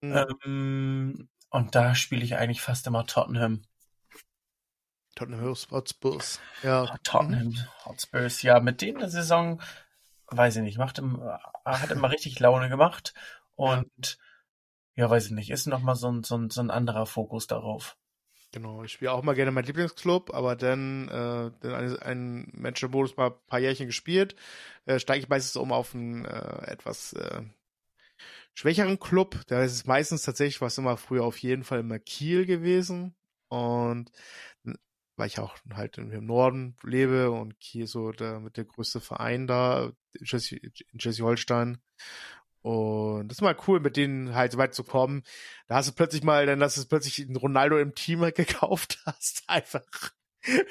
[0.00, 0.26] Mhm.
[0.44, 3.62] Ähm, und da spiele ich eigentlich fast immer Tottenham.
[5.16, 6.40] Tottenham Hotspurs.
[6.62, 6.84] Ja.
[6.84, 9.60] Ah, Tottenham Hotspurs, ja, mit denen der Saison,
[10.28, 11.20] weiß ich nicht, macht im,
[11.64, 13.14] hat immer richtig Laune gemacht
[13.56, 14.18] und
[14.94, 17.96] ja, weiß ich nicht, ist nochmal so ein, so, ein, so ein anderer Fokus darauf.
[18.52, 23.16] Genau, ich spiele auch mal gerne meinen Lieblingsclub, aber dann, äh, dann einen, einen Match-Modus
[23.16, 24.34] mal ein paar Jährchen gespielt,
[24.86, 27.42] äh, steige ich meistens um auf einen äh, etwas äh,
[28.54, 29.40] schwächeren Club.
[29.46, 33.14] Da ist es meistens tatsächlich, was immer früher auf jeden Fall immer Kiel gewesen.
[33.48, 34.10] Und
[35.16, 39.46] weil ich auch halt im Norden lebe und Kiel so der, mit der größte Verein
[39.46, 41.82] da in Schleswig-Holstein.
[42.62, 45.22] Und das ist mal cool, mit denen halt so weit zu kommen.
[45.66, 49.44] Da hast du plötzlich mal, dann dass du plötzlich einen Ronaldo im Team gekauft hast,
[49.46, 50.12] einfach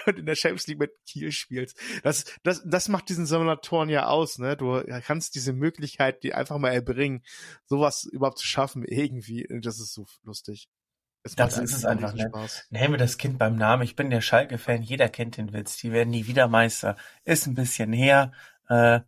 [0.06, 1.80] und in der Champions League mit Kiel spielst.
[2.04, 4.58] Das, das, das macht diesen Simulatoren ja aus, ne?
[4.58, 7.24] Du kannst diese Möglichkeit, die einfach mal erbringen,
[7.66, 9.48] sowas überhaupt zu schaffen, irgendwie.
[9.62, 10.70] Das ist so lustig.
[11.24, 12.32] Es das ist es einfach, ne?
[12.70, 13.84] Nehme das Kind beim Namen.
[13.84, 15.78] Ich bin der Schalke-Fan, jeder kennt den Witz.
[15.78, 16.96] Die werden nie wieder Meister.
[17.26, 18.32] Ist ein bisschen her.
[18.70, 19.02] Äh,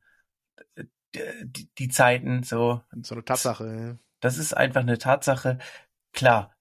[1.13, 2.81] die, die Zeiten so.
[3.01, 3.99] So eine Tatsache.
[4.19, 5.57] Das ist einfach eine Tatsache.
[6.13, 6.55] Klar,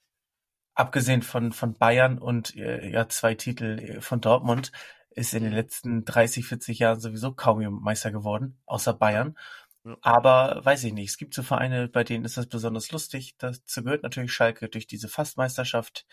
[0.75, 4.73] abgesehen von, von Bayern und äh, ja zwei Titel äh, von Dortmund,
[5.11, 9.37] ist in den letzten 30, 40 Jahren sowieso kaum Meister geworden, außer Bayern.
[9.85, 9.97] Ja.
[10.03, 13.35] Aber weiß ich nicht, es gibt so Vereine, bei denen ist das besonders lustig.
[13.39, 16.07] Dazu gehört natürlich Schalke durch diese Fastmeisterschaft,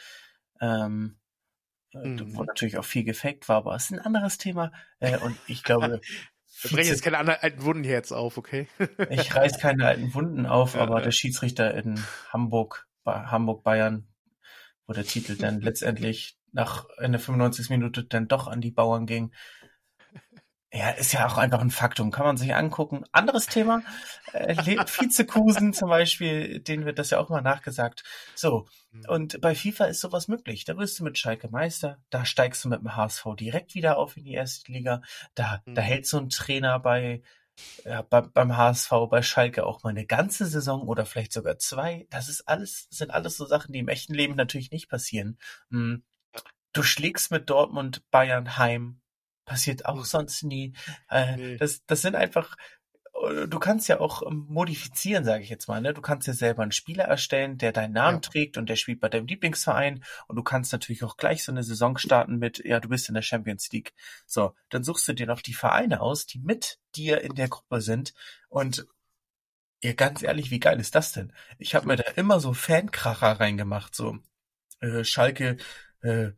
[0.62, 1.18] ähm,
[1.94, 2.36] äh, mhm.
[2.36, 4.72] wo natürlich auch viel gefaked war, aber es ist ein anderes Thema.
[5.00, 6.02] Äh, und ich glaube.
[6.62, 8.68] Wir brechen jetzt keine alten Wunden hier jetzt auf, okay?
[9.10, 14.08] ich reiß keine alten Wunden auf, ja, aber der Schiedsrichter in Hamburg, Hamburg Bayern,
[14.88, 17.70] wo der Titel dann letztendlich nach Ende 95.
[17.70, 19.32] Minute dann doch an die Bauern ging.
[20.74, 23.06] Ja, ist ja auch einfach ein Faktum, kann man sich angucken.
[23.14, 23.84] Anderes Thema,
[24.34, 24.56] äh,
[25.00, 28.04] Vizekusen zum Beispiel, denen wird das ja auch mal nachgesagt.
[28.36, 29.06] So, mhm.
[29.08, 30.66] und bei FIFA ist sowas möglich.
[30.66, 34.18] Da wirst du mit Schalke Meister, da steigst du mit dem HSV direkt wieder auf
[34.18, 35.02] in die erste Liga,
[35.36, 35.76] da, mhm.
[35.76, 37.22] da hält so ein Trainer bei,
[37.86, 42.08] ja, bei, beim HSV, bei Schalke auch mal eine ganze Saison oder vielleicht sogar zwei.
[42.10, 45.40] Das ist alles, sind alles so Sachen, die im echten Leben natürlich nicht passieren.
[45.72, 46.04] Hm.
[46.74, 49.00] Du schlägst mit Dortmund Bayern heim,
[49.48, 50.04] Passiert auch hm.
[50.04, 50.74] sonst nie.
[51.10, 51.58] Äh, nee.
[51.58, 52.58] das, das sind einfach,
[53.14, 55.80] äh, du kannst ja auch ähm, modifizieren, sage ich jetzt mal.
[55.80, 55.94] Ne?
[55.94, 58.30] Du kannst ja selber einen Spieler erstellen, der deinen Namen ja.
[58.30, 60.04] trägt und der spielt bei deinem Lieblingsverein.
[60.28, 63.16] Und du kannst natürlich auch gleich so eine Saison starten mit, ja, du bist in
[63.16, 63.94] der Champions League.
[64.26, 67.80] So, dann suchst du dir noch die Vereine aus, die mit dir in der Gruppe
[67.80, 68.14] sind.
[68.50, 68.86] Und
[69.82, 71.32] ja, ganz ehrlich, wie geil ist das denn?
[71.58, 74.18] Ich habe mir da immer so Fankracher reingemacht, so
[74.82, 75.56] äh, Schalke,
[76.02, 76.32] äh,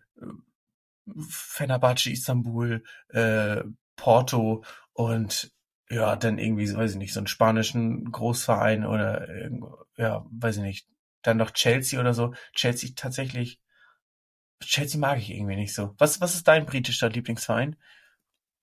[1.29, 3.63] Fenerbahce Istanbul, äh,
[3.95, 5.51] Porto und
[5.89, 9.27] ja, dann irgendwie, weiß ich nicht, so einen spanischen Großverein oder
[9.97, 10.87] ja, weiß ich nicht,
[11.21, 12.33] dann noch Chelsea oder so.
[12.53, 13.59] Chelsea tatsächlich,
[14.61, 15.95] Chelsea mag ich irgendwie nicht so.
[15.97, 17.75] Was, was ist dein britischer Lieblingsverein?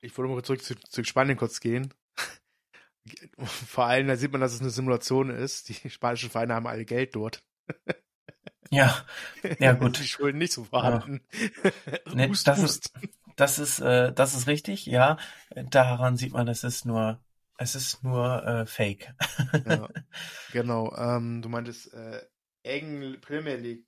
[0.00, 1.92] Ich wollte mal zurück zu, zu Spanien kurz gehen.
[3.38, 5.68] Vor allem, da sieht man, dass es eine Simulation ist.
[5.68, 7.42] Die spanischen Vereine haben alle Geld dort.
[8.70, 9.04] Ja,
[9.58, 9.98] ja gut.
[9.98, 11.20] Die Schulden nicht so vorhanden.
[12.14, 12.28] Ja.
[12.30, 12.86] Ust, das, Ust.
[12.86, 15.18] Ist, das ist, äh, das ist richtig, ja.
[15.54, 17.20] Daran sieht man, es ist nur,
[17.58, 19.14] es ist nur äh, Fake.
[19.66, 19.88] ja,
[20.52, 20.94] genau.
[20.96, 22.22] Ähm, du meintest äh,
[22.62, 23.84] Eng Premier League.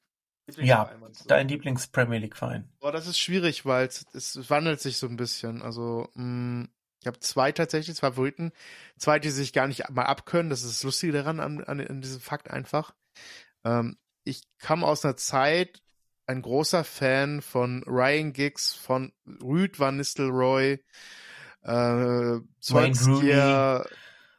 [0.56, 0.90] Ja,
[1.26, 2.72] dein Lieblings-Premier League-Verein.
[2.80, 5.60] Boah, das ist schwierig, weil es, es wandelt sich so ein bisschen.
[5.60, 6.68] Also, mh, mm,
[7.00, 8.52] ich habe zwei tatsächlich, zwei Favoriten.
[8.96, 10.48] Zwei, die sich gar nicht mal abkönnen.
[10.48, 12.94] Das ist das Lustige daran, an, an, an diesem Fakt einfach.
[13.64, 15.82] Ähm, ich kam aus einer Zeit,
[16.26, 19.12] ein großer Fan von Ryan Giggs, von
[19.42, 20.84] Rüd Van Nistelrooy,
[21.62, 23.86] äh, Solskjaer,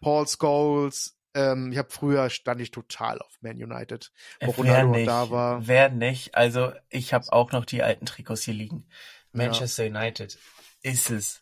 [0.01, 1.17] Paul Scholes.
[1.33, 5.67] Ähm, ich habe früher stand ich total auf Man United, wo Ronaldo nicht, da war.
[5.67, 6.35] Wer nicht?
[6.35, 8.87] Also ich habe auch noch die alten Trikots hier liegen.
[9.31, 9.89] Manchester ja.
[9.89, 10.37] United
[10.81, 11.41] ist es.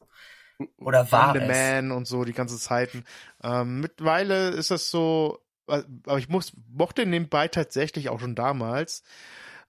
[0.77, 1.47] Oder war es?
[1.47, 3.05] Man und so die ganzen Zeiten.
[3.43, 9.03] Ähm, mittlerweile ist das so, aber ich muss, mochte nebenbei tatsächlich auch schon damals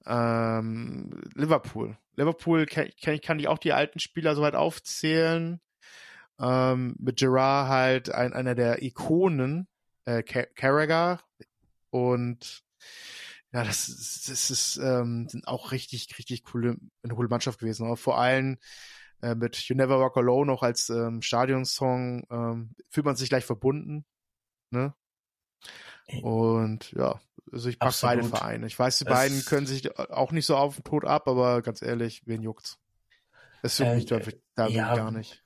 [0.07, 1.97] ähm, Liverpool.
[2.17, 2.89] Liverpool kann,
[3.23, 5.61] kann, ich auch die alten Spieler soweit aufzählen.
[6.41, 9.67] Ähm, mit Gerard halt ein, einer der Ikonen,
[10.05, 11.21] äh, Carragher
[11.91, 12.63] und
[13.53, 17.87] ja, das, ist, das ist ähm, sind auch richtig, richtig coole, eine coole Mannschaft gewesen.
[17.87, 18.59] Aber vor allem
[19.23, 23.45] äh, mit You Never Walk Alone auch als ähm, Stadionsong ähm, fühlt man sich gleich
[23.47, 24.05] verbunden.
[24.71, 24.95] Ne?
[26.23, 27.21] Und ja,
[27.53, 28.67] also ich pack beide Vereine.
[28.67, 31.63] Ich weiß, die es beiden können sich auch nicht so auf den Tod ab, aber
[31.63, 32.79] ganz ehrlich, wen juckt's?
[33.63, 34.21] Das juckt äh, mich da,
[34.55, 35.43] da ja, gar nicht.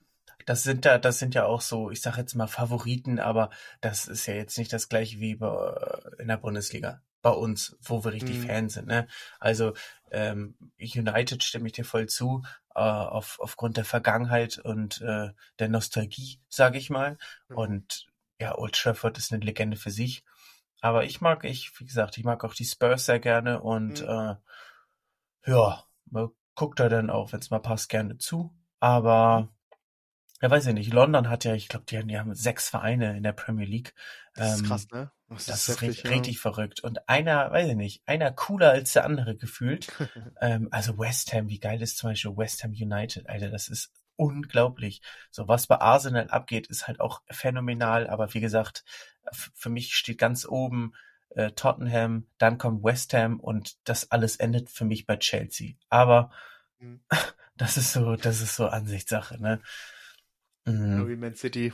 [0.47, 4.07] Das sind da, das sind ja auch so, ich sag jetzt mal Favoriten, aber das
[4.09, 7.03] ist ja jetzt nicht das gleiche wie bei, in der Bundesliga.
[7.21, 8.47] Bei uns, wo wir richtig mhm.
[8.47, 8.89] Fans sind.
[8.89, 9.07] Ne?
[9.39, 9.75] Also
[10.11, 12.43] ähm, United stimme ich dir voll zu,
[12.75, 17.19] äh, auf, aufgrund der Vergangenheit und äh, der Nostalgie, sage ich mal.
[17.49, 17.57] Mhm.
[17.57, 18.07] Und
[18.43, 20.25] ja, Old Trafford ist eine Legende für sich.
[20.81, 24.09] Aber ich mag, ich, wie gesagt, ich mag auch die Spurs sehr gerne und mhm.
[24.09, 24.37] äh,
[25.47, 28.53] ja, man guckt da dann auch, wenn es mal passt, gerne zu.
[28.81, 29.49] Aber
[30.41, 30.93] ja, weiß ich nicht.
[30.93, 33.95] London hat ja, ich glaube, die, die, haben sechs Vereine in der Premier League.
[34.35, 35.13] Das ist ähm, krass, ne?
[35.29, 36.41] Das, das ist, richtig, richtig ja.
[36.41, 36.81] verrückt.
[36.81, 39.87] Und einer, weiß ich nicht, einer cooler als der andere gefühlt.
[40.41, 43.93] ähm, also West Ham, wie geil ist zum Beispiel West Ham United, Alter, das ist
[44.23, 45.03] unglaublich.
[45.31, 48.09] So was bei Arsenal abgeht, ist halt auch phänomenal.
[48.09, 48.85] Aber wie gesagt,
[49.33, 50.93] für mich steht ganz oben
[51.31, 55.75] äh, Tottenham, dann kommt West Ham und das alles endet für mich bei Chelsea.
[55.89, 56.31] Aber
[56.79, 57.01] mhm.
[57.57, 59.61] das ist so, das ist so Ansichtssache, ne?
[60.65, 61.09] Mhm.
[61.09, 61.73] Wie Man City.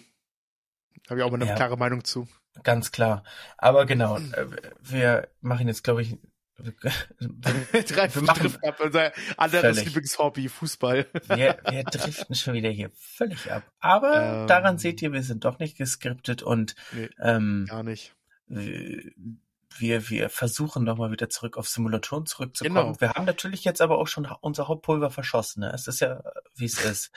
[1.08, 2.28] Habe ich auch mal eine ja, klare Meinung zu.
[2.62, 3.22] Ganz klar.
[3.56, 4.46] Aber genau, äh,
[4.80, 6.16] wir machen jetzt, glaube ich,
[8.20, 11.06] Machen ab unser anderes Lieblingshobby, Fußball.
[11.28, 13.62] wir, wir driften schon wieder hier völlig ab.
[13.78, 18.14] Aber ähm, daran seht ihr, wir sind doch nicht geskriptet und nee, ähm, gar nicht.
[18.48, 22.74] Wir, wir versuchen nochmal wieder zurück auf Simulatoren zurückzukommen.
[22.74, 23.00] Genau.
[23.00, 25.60] Wir haben natürlich jetzt aber auch schon unser Hauptpulver verschossen.
[25.60, 25.70] Ne?
[25.72, 26.22] Es ist ja,
[26.56, 27.12] wie es ist.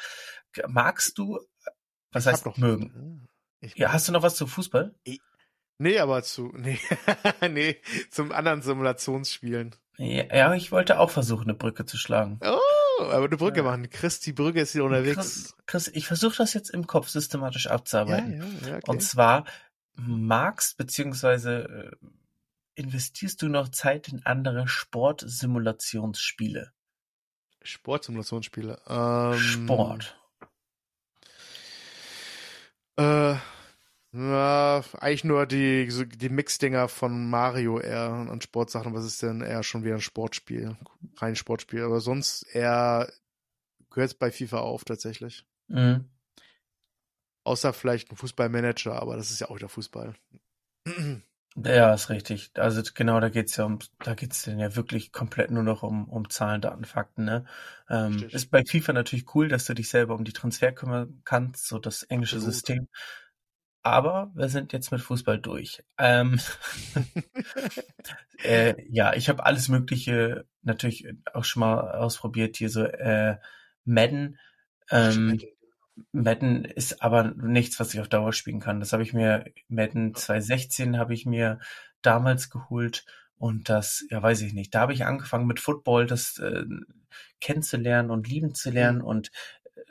[0.67, 1.39] Magst du,
[2.12, 3.27] was ich heißt noch mögen?
[3.75, 4.93] ja, hast du noch was zu Fußball?
[5.04, 5.21] Ich,
[5.82, 6.78] Nee, aber zu, nee,
[7.50, 7.78] nee,
[8.12, 9.76] zum anderen Simulationsspielen.
[9.98, 12.39] Ja, ich wollte auch versuchen, eine Brücke zu schlagen.
[12.44, 13.63] Oh, aber eine Brücke ja.
[13.63, 13.89] machen.
[13.89, 15.15] Chris, die Brücke ist hier unterwegs.
[15.15, 18.32] Chris, Chris ich versuche das jetzt im Kopf systematisch abzuarbeiten.
[18.32, 18.91] Ja, ja, ja, okay.
[18.91, 19.46] Und zwar
[19.96, 21.89] magst, beziehungsweise äh,
[22.76, 26.74] investierst du noch Zeit in andere Sportsimulationsspiele?
[27.63, 28.80] Sportsimulationsspiele.
[28.88, 30.15] Ähm, Sport.
[32.98, 33.38] Äh,
[34.13, 38.93] na, eigentlich nur die, so die Mix-Dinger von Mario eher an Sportsachen.
[38.93, 40.76] Was ist denn eher schon wieder ein Sportspiel?
[41.17, 41.84] Rein Sportspiel.
[41.84, 43.12] Aber sonst eher
[43.89, 45.45] gehört es bei FIFA auf tatsächlich.
[45.69, 46.10] Mhm.
[47.43, 50.13] Außer vielleicht ein Fußballmanager, aber das ist ja auch wieder Fußball.
[51.56, 52.52] Ja, ist richtig.
[52.56, 56.08] Also genau, da geht's ja um, da geht's dann ja wirklich komplett nur noch um,
[56.08, 57.45] um Zahlen, Daten, Fakten, ne?
[57.89, 61.67] Ähm, ist bei FIFA natürlich cool, dass du dich selber um die Transfer kümmern kannst,
[61.67, 62.56] so das englische Absolut.
[62.56, 62.88] System.
[63.84, 65.84] Aber wir sind jetzt mit Fußball durch.
[65.98, 66.39] Ähm,
[68.44, 73.38] äh, ja, ich habe alles Mögliche natürlich auch schon mal ausprobiert, hier so äh,
[73.84, 74.38] Madden.
[74.91, 75.41] Ähm,
[76.12, 78.80] Madden ist aber nichts, was ich auf Dauer spielen kann.
[78.80, 81.60] Das habe ich mir, Madden 2016 habe ich mir
[82.02, 83.06] damals geholt
[83.38, 86.65] und das, ja weiß ich nicht, da habe ich angefangen mit Football, das äh,
[87.39, 89.06] kennenzulernen und lieben zu lernen mhm.
[89.06, 89.32] und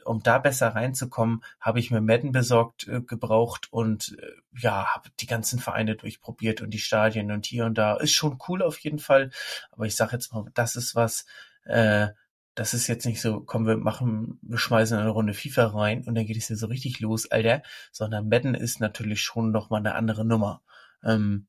[0.05, 5.11] um da besser reinzukommen, habe ich mir Madden besorgt, äh, gebraucht und äh, ja, habe
[5.21, 7.97] die ganzen Vereine durchprobiert und die Stadien und hier und da.
[7.97, 9.31] Ist schon cool auf jeden Fall,
[9.71, 11.27] aber ich sage jetzt mal, das ist was,
[11.65, 12.09] äh,
[12.55, 16.15] das ist jetzt nicht so, komm, wir machen, wir schmeißen eine Runde FIFA rein und
[16.15, 19.79] dann geht es ja so richtig los, Alter, sondern Madden ist natürlich schon noch mal
[19.79, 20.63] eine andere Nummer.
[21.05, 21.47] Ähm,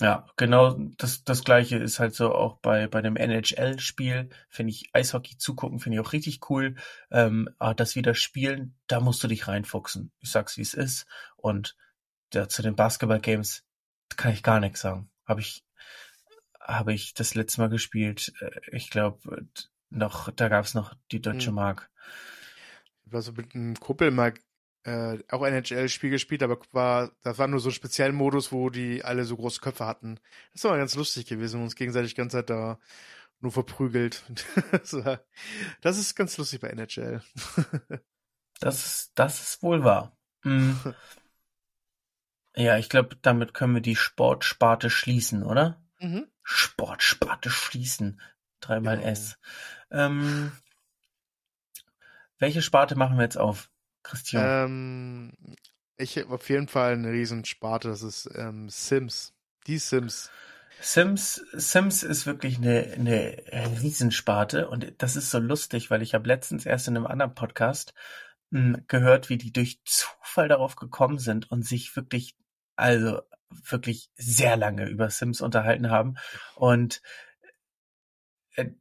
[0.00, 4.90] ja, genau das, das gleiche ist halt so auch bei, bei dem NHL-Spiel, finde ich
[4.94, 6.76] Eishockey zugucken, finde ich auch richtig cool.
[7.10, 10.10] Ähm, aber das wieder spielen, da musst du dich reinfuchsen.
[10.20, 11.06] Ich sag's wie es ist.
[11.36, 11.76] Und
[12.32, 13.64] ja, zu den Basketball-Games
[14.16, 15.10] kann ich gar nichts sagen.
[15.26, 15.64] Habe ich
[16.60, 18.32] habe ich das letzte Mal gespielt.
[18.40, 19.46] Äh, ich glaube,
[19.90, 21.56] noch, da gab es noch die Deutsche hm.
[21.56, 21.90] Mark.
[23.04, 24.34] Ich war so mit einem Kumpel mal
[24.84, 29.24] äh, auch NHL-Spiel gespielt, aber war, das war nur so ein Speziellmodus, wo die alle
[29.24, 30.18] so große Köpfe hatten.
[30.52, 32.78] Das war ganz lustig gewesen uns gegenseitig die ganze Zeit da
[33.40, 34.24] nur verprügelt.
[35.80, 37.22] das ist ganz lustig bei NHL.
[38.60, 40.16] das ist, das ist wohl wahr.
[40.44, 40.94] Mhm.
[42.56, 45.82] Ja, ich glaube, damit können wir die Sportsparte schließen, oder?
[45.98, 46.26] Mhm.
[46.42, 48.20] Sportsparte schließen.
[48.60, 49.08] Dreimal genau.
[49.08, 49.38] S.
[49.90, 50.52] Ähm,
[52.38, 53.69] welche Sparte machen wir jetzt auf,
[54.02, 54.44] Christian?
[54.46, 55.56] Ähm,
[55.96, 59.34] ich habe auf jeden Fall eine Riesensparte, das ist ähm, Sims.
[59.66, 60.30] Die Sims.
[60.80, 63.36] Sims, Sims ist wirklich eine, eine
[63.82, 67.92] Riesensparte und das ist so lustig, weil ich habe letztens erst in einem anderen Podcast
[68.50, 72.34] mh, hm, gehört, wie die durch Zufall darauf gekommen sind und sich wirklich,
[72.76, 76.16] also wirklich sehr lange über Sims unterhalten haben.
[76.54, 77.02] Und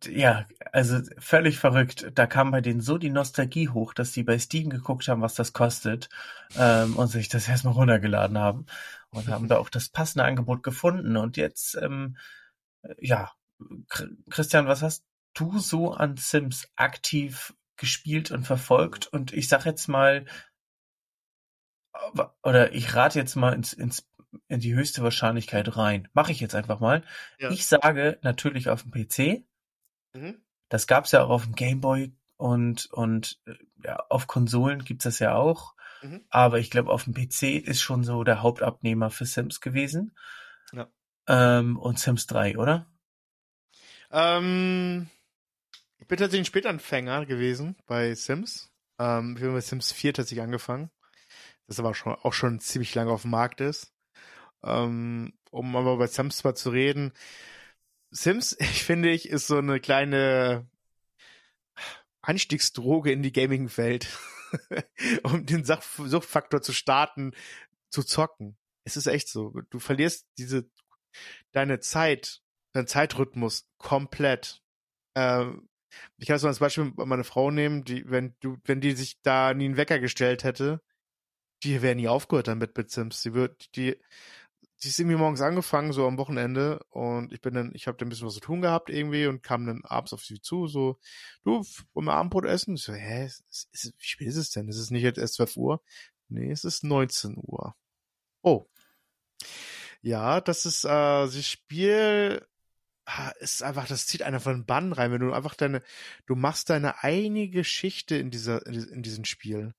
[0.05, 2.11] ja, also völlig verrückt.
[2.15, 5.35] Da kam bei denen so die Nostalgie hoch, dass sie bei Steam geguckt haben, was
[5.35, 6.09] das kostet
[6.55, 8.65] ähm, und sich das erstmal runtergeladen haben
[9.11, 11.17] und haben da auch das passende Angebot gefunden.
[11.17, 12.17] Und jetzt, ähm,
[12.97, 13.31] ja,
[14.29, 19.07] Christian, was hast du so an Sims aktiv gespielt und verfolgt?
[19.07, 20.25] Und ich sag jetzt mal,
[22.43, 24.07] oder ich rate jetzt mal ins, ins
[24.47, 26.07] in die höchste Wahrscheinlichkeit rein.
[26.13, 27.03] Mache ich jetzt einfach mal.
[27.39, 27.49] Ja.
[27.51, 29.43] Ich sage natürlich auf dem PC.
[30.13, 30.41] Mhm.
[30.69, 35.19] Das gab's ja auch auf dem Gameboy und, und äh, ja, auf Konsolen gibt's das
[35.19, 35.75] ja auch.
[36.01, 36.23] Mhm.
[36.29, 40.15] Aber ich glaube, auf dem PC ist schon so der Hauptabnehmer für Sims gewesen.
[40.71, 40.87] Ja.
[41.27, 42.85] Ähm, und Sims 3, oder?
[44.11, 45.09] Ähm,
[45.97, 48.71] ich bin tatsächlich ein Spätanfänger gewesen bei Sims.
[48.97, 50.89] Ähm, ich habe mit Sims 4 tatsächlich angefangen.
[51.67, 53.93] Das aber schon, auch schon ziemlich lange auf dem Markt ist.
[54.63, 57.13] Ähm, um aber über Sims mal zu reden.
[58.11, 60.67] Sims, ich finde ich, ist so eine kleine
[62.21, 64.07] Anstiegsdroge in die Gaming-Welt,
[65.23, 67.33] um den Suchtfaktor zu starten,
[67.89, 68.57] zu zocken.
[68.83, 69.53] Es ist echt so.
[69.69, 70.69] Du verlierst diese,
[71.51, 72.41] deine Zeit,
[72.73, 74.61] deinen Zeitrhythmus komplett.
[75.15, 75.69] Ähm,
[76.17, 79.21] ich kann das mal als Beispiel meine Frau nehmen, die, wenn du, wenn die sich
[79.21, 80.81] da nie einen Wecker gestellt hätte,
[81.63, 83.21] die wäre nie aufgehört damit mit Sims.
[83.21, 83.97] Sie wird, die,
[84.83, 88.07] die ist irgendwie morgens angefangen, so am Wochenende, und ich bin dann, ich habe dann
[88.07, 90.97] ein bisschen was zu tun gehabt irgendwie und kam dann abends auf sie zu, so,
[91.43, 91.63] du,
[91.93, 92.75] wollen wir Abendbrot essen?
[92.75, 94.69] Ich so, hä, ist, ist, wie spät ist es denn?
[94.69, 95.81] Ist es nicht jetzt erst 12 Uhr?
[96.29, 97.75] Nee, es ist 19 Uhr.
[98.41, 98.67] Oh.
[100.01, 101.35] Ja, das ist, äh, das
[103.09, 105.81] Spiel ist einfach, das zieht einer von den Bann rein, wenn du einfach deine,
[106.27, 109.73] du machst deine eigene Geschichte in dieser, in diesem Spiel.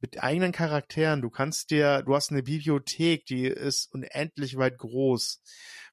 [0.00, 1.22] Mit eigenen Charakteren.
[1.22, 5.40] Du kannst dir, du hast eine Bibliothek, die ist unendlich weit groß,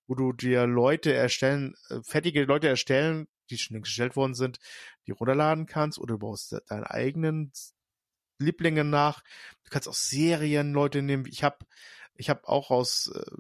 [0.08, 4.60] wo du dir Leute erstellen, äh, fertige Leute erstellen, die schon gestellt worden sind,
[5.08, 7.52] die runterladen kannst, oder du baust deinen eigenen
[8.40, 9.24] Lieblinge nach.
[9.64, 11.26] Du kannst auch Serienleute nehmen.
[11.28, 11.66] Ich habe
[12.16, 13.32] ich habe auch aus äh,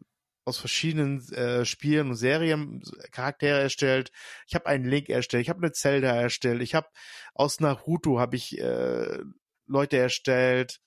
[0.49, 2.81] aus verschiedenen äh, Spielen und Serien
[3.11, 4.11] Charaktere erstellt.
[4.47, 6.87] Ich habe einen Link erstellt, ich habe eine Zelda erstellt, ich habe
[7.33, 9.19] aus Naruto habe ich äh,
[9.67, 10.79] Leute erstellt.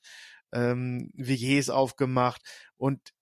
[0.53, 2.43] ähm, WGs aufgemacht
[2.77, 3.13] und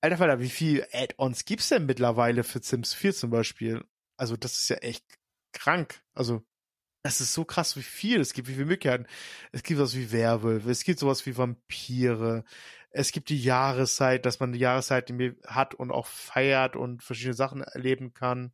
[0.00, 3.82] Alter Falter, wie viel Add-ons gibt's denn mittlerweile für Sims 4 zum Beispiel?
[4.18, 5.04] Also das ist ja echt
[5.52, 6.02] krank.
[6.12, 6.44] Also
[7.02, 9.06] das ist so krass, wie viel es gibt, wie viele Möglichkeiten.
[9.52, 12.44] Es gibt sowas wie Werwölfe, es gibt sowas wie Vampire,
[12.96, 15.12] es gibt die Jahreszeit, dass man die Jahreszeit
[15.48, 18.52] hat und auch feiert und verschiedene Sachen erleben kann.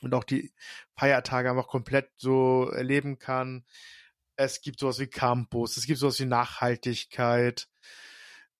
[0.00, 0.52] Und auch die
[0.96, 3.64] Feiertage einfach komplett so erleben kann.
[4.36, 7.68] Es gibt sowas wie Campus, es gibt sowas wie Nachhaltigkeit.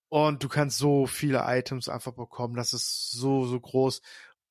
[0.09, 2.57] Und du kannst so viele Items einfach bekommen.
[2.57, 4.03] Das ist so, so groß.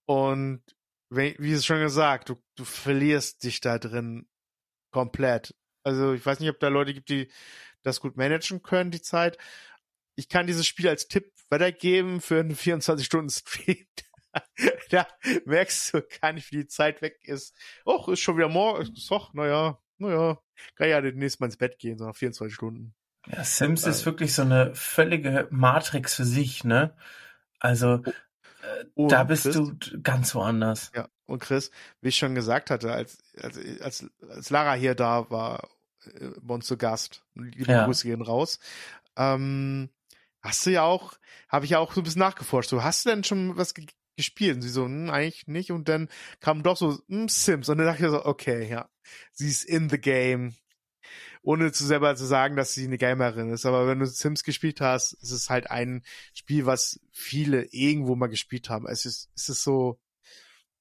[0.05, 0.63] Und
[1.09, 4.29] wie, es schon gesagt, du, du verlierst dich da drin
[4.91, 5.53] komplett.
[5.84, 7.29] Also ich weiß nicht, ob da Leute gibt, die
[7.84, 9.38] das gut managen können, die Zeit.
[10.22, 13.88] Ich kann dieses Spiel als Tipp weitergeben für einen 24-Stunden-Stream.
[14.91, 15.07] da
[15.45, 17.57] merkst du gar nicht, wie die Zeit weg ist.
[17.88, 18.93] Och, ist schon wieder morgen.
[19.09, 20.39] Doch, naja, naja.
[20.76, 22.93] Kann ja demnächst mal ins Bett gehen, so nach 24 Stunden.
[23.26, 26.95] Ja, Sims ist wirklich so eine völlige Matrix für sich, ne?
[27.59, 30.91] Also, äh, oh, da bist Chris, du ganz woanders.
[30.93, 35.32] Ja, und Chris, wie ich schon gesagt hatte, als, als, als, als Lara hier da
[35.32, 35.67] war,
[36.05, 37.86] äh, bei uns zu Gast, liebe ja.
[37.86, 38.59] Grüße gehen raus,
[39.17, 39.89] ähm,
[40.42, 41.14] hast du ja auch,
[41.50, 43.86] habe ich ja auch so ein bisschen nachgeforscht, so, hast du denn schon was ge
[44.18, 44.56] gespielt?
[44.56, 45.72] Und sie so, hm, eigentlich nicht.
[45.72, 46.10] Und dann
[46.42, 47.70] kam doch so, hm, Sims.
[47.70, 48.89] Und dann dachte ich so, okay, ja,
[49.32, 50.56] sie ist in the game.
[51.42, 53.66] Ohne zu selber zu sagen, dass sie eine Gamerin ist.
[53.66, 58.28] Aber wenn du Sims gespielt hast, ist es halt ein Spiel, was viele irgendwo mal
[58.28, 58.86] gespielt haben.
[58.88, 60.00] Es ist, es ist so,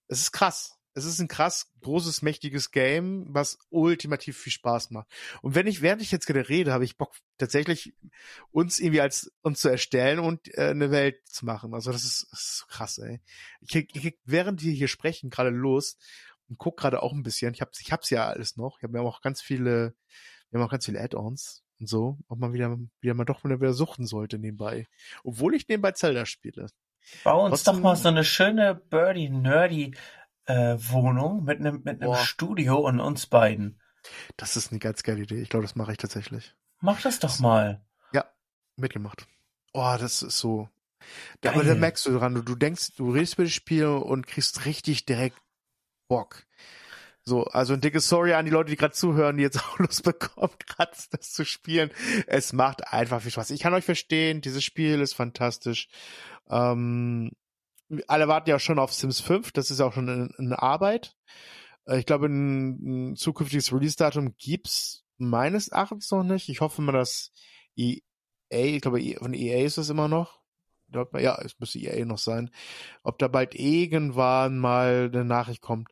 [0.09, 0.80] es ist krass.
[0.95, 5.09] Es ist ein krass großes, mächtiges Game, was ultimativ viel Spaß macht.
[5.43, 7.95] Und wenn ich, während ich jetzt gerade rede, habe ich Bock, tatsächlich
[8.51, 11.75] uns irgendwie als uns zu erstellen und äh, eine Welt zu machen.
[11.75, 13.21] Also das ist, das ist so krass, ey.
[13.61, 16.03] Ich krieg, ich krieg, während wir hier sprechen, gerade Lust
[16.49, 17.55] und guck gerade auch ein bisschen.
[17.55, 18.79] Ich hab's, ich hab's ja alles noch.
[18.79, 19.95] Ich habe mir auch ganz viele,
[20.51, 23.73] wir haben auch ganz viele Add-ons und so, ob man wieder, wieder mal doch wieder
[23.73, 24.87] suchen sollte nebenbei.
[25.25, 26.67] Obwohl ich nebenbei Zelda spiele.
[27.25, 29.95] Bau uns Trotzdem, doch mal so eine schöne Birdie Nerdy
[30.47, 33.81] äh, Wohnung mit einem mit einem Studio und uns beiden.
[34.37, 35.41] Das ist eine ganz geile Idee.
[35.41, 36.55] Ich glaube, das mache ich tatsächlich.
[36.81, 37.85] Mach das doch mal.
[38.13, 38.25] Ja,
[38.77, 39.27] mitgemacht.
[39.73, 40.69] Oh, das ist so.
[41.41, 41.55] Geil.
[41.55, 44.65] Aber da merkst du dran, du, du denkst, du redest über das Spiel und kriegst
[44.65, 45.39] richtig direkt
[46.09, 46.45] Bock.
[47.23, 50.03] So, also ein dickes Sorry an die Leute, die gerade zuhören, die jetzt auch Lust
[50.03, 51.91] bekommen, gerade das zu spielen.
[52.27, 53.51] Es macht einfach viel Spaß.
[53.51, 55.89] Ich kann euch verstehen, dieses Spiel ist fantastisch.
[56.49, 57.31] Ähm,
[58.07, 61.17] alle warten ja schon auf Sims 5, das ist auch schon in, in Arbeit.
[61.87, 66.49] Äh, ich glaube, ein, ein zukünftiges Release-Datum gibt's meines Erachtens noch nicht.
[66.49, 67.33] Ich hoffe mal, dass
[67.77, 68.01] EA,
[68.51, 70.41] ich glaube, e, von EA ist es immer noch.
[71.19, 72.51] Ja, es müsste EA noch sein.
[73.03, 75.89] Ob da bald irgendwann mal eine Nachricht kommt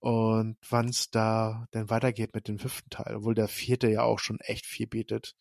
[0.00, 4.18] und wann es da denn weitergeht mit dem fünften Teil, obwohl der vierte ja auch
[4.18, 5.36] schon echt viel bietet.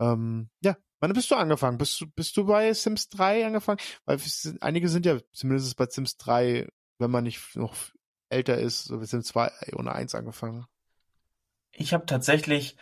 [0.00, 1.78] Ähm, ja, wann bist du angefangen?
[1.78, 3.80] Bist du, bist du bei Sims 3 angefangen?
[4.04, 4.18] Weil
[4.60, 6.68] einige sind ja zumindest bei Sims 3,
[6.98, 7.74] wenn man nicht noch
[8.28, 10.66] älter ist, so wie Sims 2 ohne 1 angefangen.
[11.72, 12.76] Ich habe tatsächlich,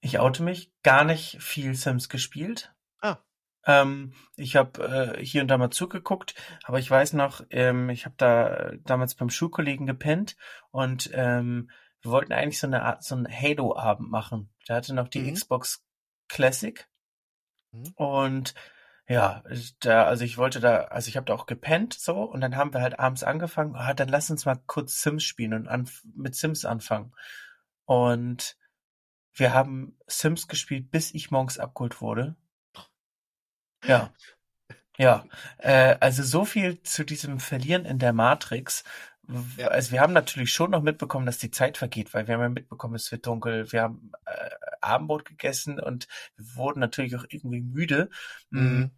[0.00, 2.74] ich oute mich, gar nicht viel Sims gespielt.
[3.00, 3.18] Ah.
[3.64, 8.06] Ähm, ich habe äh, hier und da mal zugeguckt, aber ich weiß noch, ähm, ich
[8.06, 10.36] habe da damals beim Schulkollegen gepennt
[10.70, 11.70] und ähm,
[12.00, 14.50] wir wollten eigentlich so eine Art, so einen Halo-Abend machen.
[14.68, 15.34] Der hatte noch die mhm.
[15.34, 15.84] Xbox
[16.32, 16.88] Classic.
[17.72, 17.92] Mhm.
[17.94, 18.54] Und
[19.06, 19.42] ja,
[19.80, 22.72] da, also ich wollte da, also ich habe da auch gepennt so und dann haben
[22.72, 26.34] wir halt abends angefangen, ah, dann lass uns mal kurz Sims spielen und an, mit
[26.34, 27.12] Sims anfangen.
[27.84, 28.56] Und
[29.34, 32.36] wir haben Sims gespielt, bis ich morgens abgeholt wurde.
[33.84, 34.12] Ja.
[34.98, 35.24] Ja,
[35.58, 38.84] äh, also so viel zu diesem Verlieren in der Matrix.
[39.56, 39.68] Ja.
[39.68, 42.48] Also wir haben natürlich schon noch mitbekommen, dass die Zeit vergeht, weil wir haben ja
[42.48, 43.70] mitbekommen, es wird dunkel.
[43.72, 44.12] Wir haben
[44.82, 48.10] Abendbrot gegessen und wir wurden natürlich auch irgendwie müde.
[48.50, 48.90] Mm, mhm.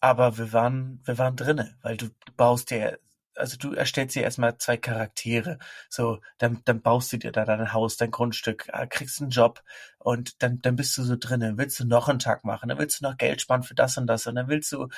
[0.00, 2.98] Aber wir waren, wir waren drinnen, weil du, du baust dir,
[3.36, 5.58] also du erstellst dir erstmal zwei Charaktere.
[5.88, 9.62] So, dann, dann baust du dir da dein Haus, dein Grundstück, äh, kriegst einen Job
[9.98, 11.58] und dann, dann bist du so drinnen.
[11.58, 14.06] Willst du noch einen Tag machen, dann willst du noch Geld sparen für das und
[14.06, 14.88] das und dann willst du,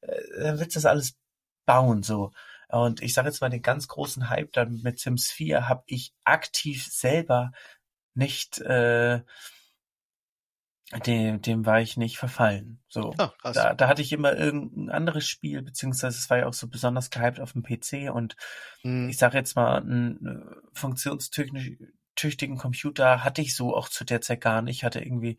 [0.00, 1.16] äh, dann willst du das alles
[1.66, 2.32] bauen, so.
[2.68, 6.14] Und ich sage jetzt mal, den ganz großen Hype dann mit Sims 4 habe ich
[6.24, 7.52] aktiv selber
[8.14, 9.22] nicht, äh,
[11.06, 12.82] dem, dem war ich nicht verfallen.
[12.88, 16.52] So, oh, da, da hatte ich immer irgendein anderes Spiel, beziehungsweise es war ja auch
[16.52, 18.36] so besonders gehypt auf dem PC und
[18.82, 19.08] mhm.
[19.08, 24.42] ich sage jetzt mal, einen äh, funktionstüchtigen Computer hatte ich so auch zu der Zeit
[24.42, 24.78] gar nicht.
[24.78, 25.38] Ich hatte irgendwie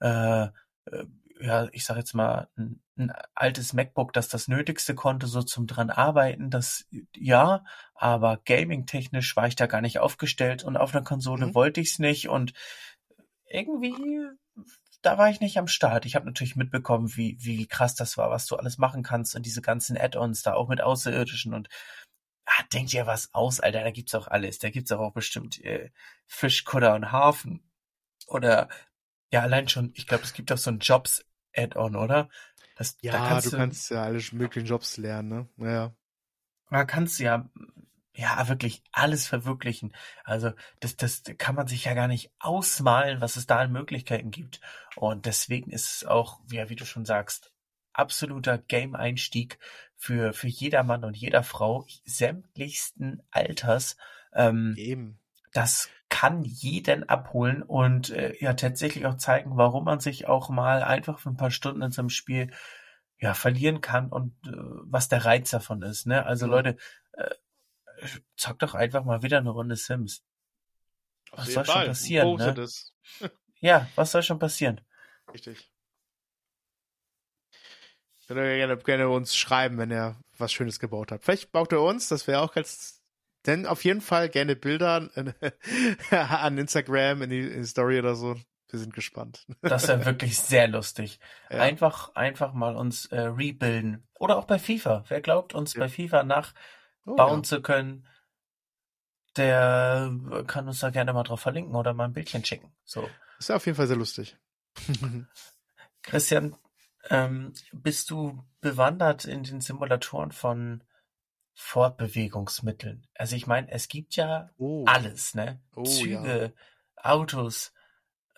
[0.00, 1.04] äh, äh
[1.40, 5.66] ja, ich sag jetzt mal, ein, ein altes MacBook, das das Nötigste konnte, so zum
[5.66, 7.64] dran arbeiten, das ja,
[7.94, 11.54] aber gaming-technisch war ich da gar nicht aufgestellt und auf einer Konsole mhm.
[11.54, 12.52] wollte ich's nicht und
[13.48, 13.94] irgendwie
[15.02, 16.06] da war ich nicht am Start.
[16.06, 19.44] Ich habe natürlich mitbekommen, wie, wie krass das war, was du alles machen kannst und
[19.44, 21.68] diese ganzen Add-ons da auch mit Außerirdischen und
[22.46, 24.58] ah, denkt ihr was aus, Alter, da gibt's auch alles.
[24.58, 25.90] Da gibt's auch bestimmt äh,
[26.26, 27.62] Fischkutter und Hafen.
[28.26, 28.68] Oder
[29.34, 32.28] ja, allein schon, ich glaube, es gibt auch so ein Jobs-Add-on, oder?
[32.76, 35.48] Das, ja, da kannst du, du kannst ja alle möglichen Jobs lernen, ne?
[35.56, 35.96] Naja.
[36.70, 37.50] Da kannst du ja,
[38.14, 39.92] ja, wirklich alles verwirklichen.
[40.22, 44.30] Also, das, das kann man sich ja gar nicht ausmalen, was es da an Möglichkeiten
[44.30, 44.60] gibt.
[44.94, 47.50] Und deswegen ist es auch, wie, wie du schon sagst,
[47.92, 49.58] absoluter Game-Einstieg
[49.96, 53.96] für, für jedermann und jeder Frau sämtlichsten Alters.
[54.32, 55.18] Ähm, Eben.
[55.52, 60.84] Das kann jeden abholen und äh, ja tatsächlich auch zeigen, warum man sich auch mal
[60.84, 62.52] einfach für ein paar Stunden in so einem Spiel
[63.18, 66.06] ja verlieren kann und äh, was der Reiz davon ist.
[66.06, 66.24] Ne?
[66.24, 66.46] Also.
[66.46, 66.76] Leute,
[67.14, 67.34] äh,
[68.36, 70.22] zock doch einfach mal wieder eine Runde Sims.
[71.32, 71.78] Was soll Fall.
[71.78, 72.36] schon passieren?
[72.36, 72.68] Ne?
[73.58, 74.80] ja, was soll schon passieren?
[75.32, 75.68] Richtig.
[78.28, 81.24] Könnt ihr gerne, gerne uns schreiben, wenn er was Schönes gebaut hat.
[81.24, 82.93] Vielleicht baut er uns, das wäre auch ganz.
[83.46, 85.10] Denn auf jeden Fall gerne Bilder
[86.10, 88.36] an Instagram, in die, in die Story oder so.
[88.70, 89.46] Wir sind gespannt.
[89.62, 91.20] Das wäre wirklich sehr lustig.
[91.48, 91.60] Ja.
[91.60, 94.08] Einfach, einfach mal uns äh, rebuilden.
[94.18, 95.04] Oder auch bei FIFA.
[95.08, 95.80] Wer glaubt, uns ja.
[95.80, 96.54] bei FIFA nachbauen
[97.06, 97.42] oh, ja.
[97.42, 98.06] zu können,
[99.36, 100.12] der
[100.46, 102.74] kann uns da gerne mal drauf verlinken oder mal ein Bildchen schicken.
[102.84, 103.02] So.
[103.36, 104.36] Das ist auf jeden Fall sehr lustig.
[106.02, 106.56] Christian,
[107.10, 110.82] ähm, bist du bewandert in den Simulatoren von
[111.54, 113.06] Fortbewegungsmitteln?
[113.14, 114.84] Also ich meine, es gibt ja oh.
[114.86, 115.60] alles, ne?
[115.74, 117.10] Oh, Züge, ja.
[117.10, 117.72] Autos,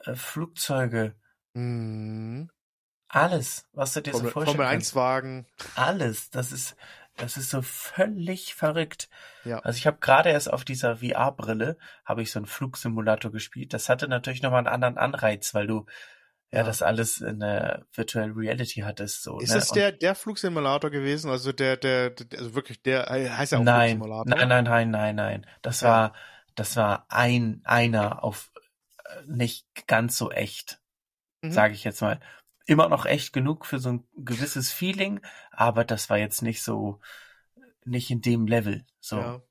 [0.05, 1.15] äh, Flugzeuge,
[1.55, 2.51] mhm.
[3.09, 4.57] alles, was du dir Formel, so vorstellst.
[4.57, 5.47] Formel 1 Wagen.
[5.75, 6.77] Alles, das ist,
[7.17, 9.09] das ist so völlig verrückt.
[9.45, 9.61] Ja.
[9.61, 13.73] Also ich habe gerade erst auf dieser VR-Brille habe ich so einen Flugsimulator gespielt.
[13.73, 15.87] Das hatte natürlich nochmal einen anderen Anreiz, weil du
[16.53, 19.23] ja, das alles in der Virtual Reality hattest.
[19.23, 19.59] So, ist ne?
[19.59, 21.31] es der, der Flugsimulator gewesen?
[21.31, 24.25] Also der, der, der, also wirklich der, äh, heißt ja auch nein, Flugsimulator?
[24.27, 25.47] Nein, nein, nein, nein, nein.
[25.63, 25.89] Das ja.
[25.89, 26.15] war,
[26.55, 28.53] das war ein, einer auf
[29.05, 30.81] äh, nicht ganz so echt,
[31.43, 31.51] mhm.
[31.51, 32.21] sage ich jetzt mal.
[32.65, 35.21] Immer noch echt genug für so ein gewisses Feeling,
[35.53, 37.01] aber das war jetzt nicht so,
[37.85, 38.85] nicht in dem Level.
[39.01, 39.19] So.
[39.19, 39.43] Ja,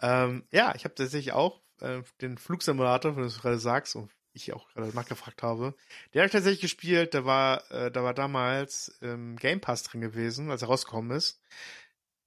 [0.00, 4.10] ähm, ja ich habe tatsächlich auch äh, den Flugsimulator, wenn du es gerade sagst, und
[4.32, 5.74] ich auch gerade nachgefragt habe.
[6.12, 10.00] Der habe ich tatsächlich gespielt, der war, äh, da war damals im Game Pass drin
[10.00, 11.40] gewesen, als er rausgekommen ist.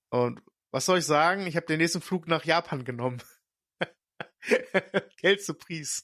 [0.09, 0.41] Und
[0.71, 1.47] was soll ich sagen?
[1.47, 3.21] Ich habe den nächsten Flug nach Japan genommen.
[5.21, 6.03] Geld zu Pries.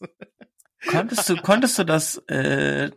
[0.87, 2.91] konntest du, konntest du das äh,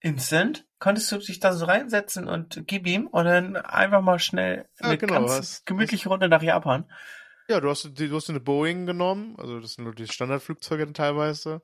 [0.00, 0.66] instant?
[0.78, 4.92] Konntest du dich da so reinsetzen und gib ihm und dann einfach mal schnell eine
[4.92, 6.90] ja, genau, ganz gemütliche Runde nach Japan?
[7.50, 11.62] Ja, du hast, du hast eine Boeing genommen, also das sind nur die Standardflugzeuge teilweise.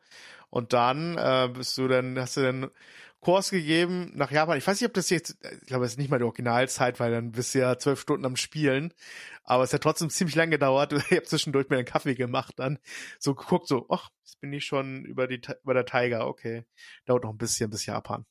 [0.50, 2.72] Und dann äh, bist du dann, hast du dann
[3.20, 4.58] Kurs gegeben nach Japan.
[4.58, 7.12] Ich weiß nicht, ob das jetzt, ich glaube, es ist nicht mal die Originalzeit, weil
[7.12, 8.94] dann bist du ja zwölf Stunden am Spielen.
[9.44, 10.92] Aber es hat trotzdem ziemlich lange gedauert.
[11.08, 12.80] Ich habe zwischendurch mir einen Kaffee gemacht, dann
[13.20, 16.64] so geguckt, so, ach, jetzt bin ich schon über die über der Tiger, okay.
[17.04, 18.26] Dauert noch ein bisschen bis Japan.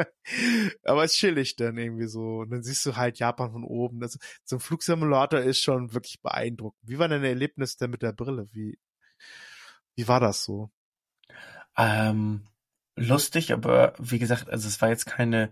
[0.84, 2.38] Aber es ist chillig dann irgendwie so.
[2.40, 4.00] Und dann siehst du halt Japan von oben.
[4.00, 6.80] Das, so ein Flugsimulator ist schon wirklich beeindruckend.
[6.88, 8.48] Wie war dein Erlebnis denn mit der Brille?
[8.52, 8.78] Wie,
[9.94, 10.70] wie war das so?
[11.76, 12.46] Ähm,
[12.96, 15.50] lustig, aber wie gesagt, also es war jetzt keine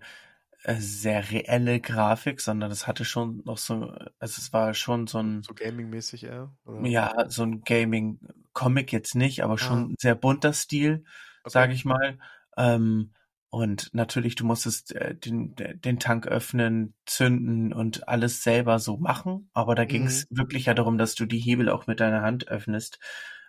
[0.63, 5.19] äh, sehr reelle Grafik, sondern es hatte schon noch so, also es war schon so
[5.19, 6.27] ein so Gaming-mäßig.
[6.27, 6.51] Oder?
[6.83, 9.95] Ja, so ein Gaming-Comic jetzt nicht, aber schon ah.
[9.99, 11.05] sehr bunter Stil,
[11.43, 11.49] okay.
[11.49, 12.19] sage ich mal.
[12.57, 13.13] Ähm,
[13.51, 19.49] und natürlich, du musstest äh, den, den Tank öffnen, zünden und alles selber so machen.
[19.53, 20.37] Aber da ging es mhm.
[20.37, 22.99] wirklich ja darum, dass du die Hebel auch mit deiner Hand öffnest.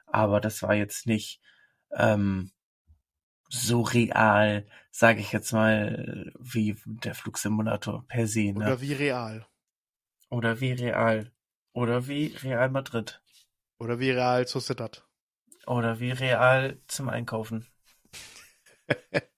[0.07, 1.41] Aber das war jetzt nicht
[1.95, 2.51] ähm,
[3.51, 8.53] so real, sage ich jetzt mal, wie der Flugsimulator per se.
[8.53, 8.67] Ne?
[8.67, 9.47] Oder wie real.
[10.31, 11.31] Oder wie real.
[11.73, 13.23] Oder wie Real Madrid.
[13.79, 15.07] Oder wie Real Sociedad.
[15.67, 17.67] Oder wie Real zum Einkaufen.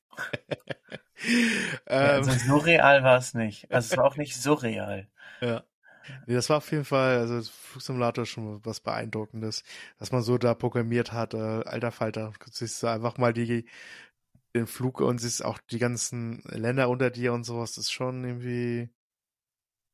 [1.87, 2.39] also ähm.
[2.39, 3.71] so real war es nicht.
[3.71, 5.09] Also es war auch nicht so real.
[5.41, 5.65] Ja.
[6.27, 9.65] Nee, das war auf jeden Fall, also das Flugsimulator schon was Beeindruckendes,
[9.99, 12.33] dass man so da programmiert hat, äh, alter Falter.
[12.45, 13.67] Du siehst einfach mal die,
[14.55, 17.73] den Flug und siehst auch die ganzen Länder unter dir und sowas.
[17.75, 18.91] Das ist schon irgendwie,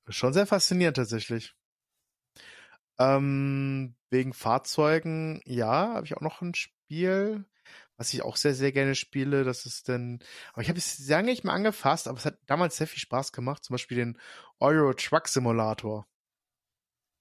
[0.08, 1.54] schon sehr faszinierend tatsächlich.
[2.98, 7.44] Ähm, wegen Fahrzeugen, ja, habe ich auch noch ein Spiel,
[7.98, 9.44] was ich auch sehr, sehr gerne spiele.
[9.44, 10.20] Das ist dann,
[10.52, 13.32] aber ich habe es lange nicht mal angefasst, aber es hat damals sehr viel Spaß
[13.32, 13.64] gemacht.
[13.64, 14.18] Zum Beispiel den
[14.60, 16.06] Euro Truck Simulator.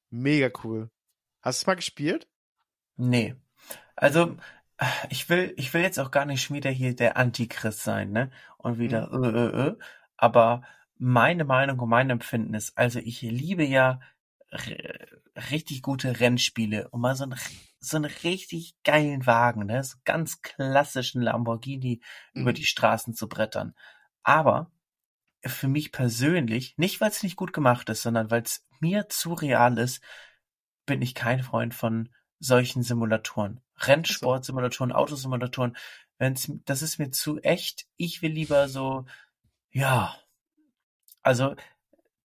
[0.09, 0.89] Mega cool.
[1.41, 2.28] Hast du es mal gespielt?
[2.95, 3.36] Nee.
[3.95, 4.38] Also,
[5.09, 8.32] ich will, ich will jetzt auch gar nicht wieder hier der Antichrist sein, ne?
[8.57, 9.23] Und wieder, Mhm.
[9.23, 9.75] äh, äh, äh.
[10.15, 10.61] Aber
[10.97, 13.99] meine Meinung und mein Empfinden ist, also ich liebe ja
[15.51, 17.35] richtig gute Rennspiele und mal so, ein,
[17.79, 19.83] so einen richtig geilen Wagen, ne?
[19.83, 22.01] So ganz klassischen Lamborghini
[22.33, 22.55] über Mhm.
[22.55, 23.75] die Straßen zu brettern.
[24.23, 24.71] Aber
[25.45, 29.33] für mich persönlich, nicht weil es nicht gut gemacht ist, sondern weil es mir zu
[29.33, 30.01] real ist,
[30.85, 33.61] bin ich kein Freund von solchen Simulatoren.
[33.77, 35.75] Rennsportsimulatoren, Autosimulatoren.
[36.17, 37.87] Wenn's, das ist mir zu echt.
[37.97, 39.05] Ich will lieber so,
[39.71, 40.17] ja,
[41.21, 41.55] also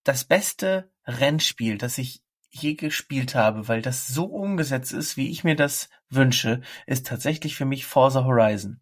[0.05, 5.43] das beste Rennspiel, das ich je gespielt habe, weil das so umgesetzt ist, wie ich
[5.43, 8.81] mir das wünsche, ist tatsächlich für mich Forza Horizon.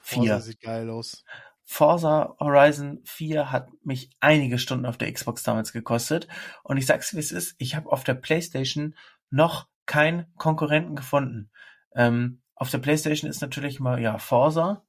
[0.00, 0.40] Forza Vier.
[0.40, 1.24] sieht geil aus.
[1.64, 6.26] Forza Horizon 4 hat mich einige Stunden auf der Xbox damals gekostet.
[6.64, 8.96] Und ich sag's wie es ist, ich habe auf der PlayStation
[9.30, 11.50] noch keinen Konkurrenten gefunden.
[11.94, 14.84] Ähm, auf der PlayStation ist natürlich mal, ja, Forza.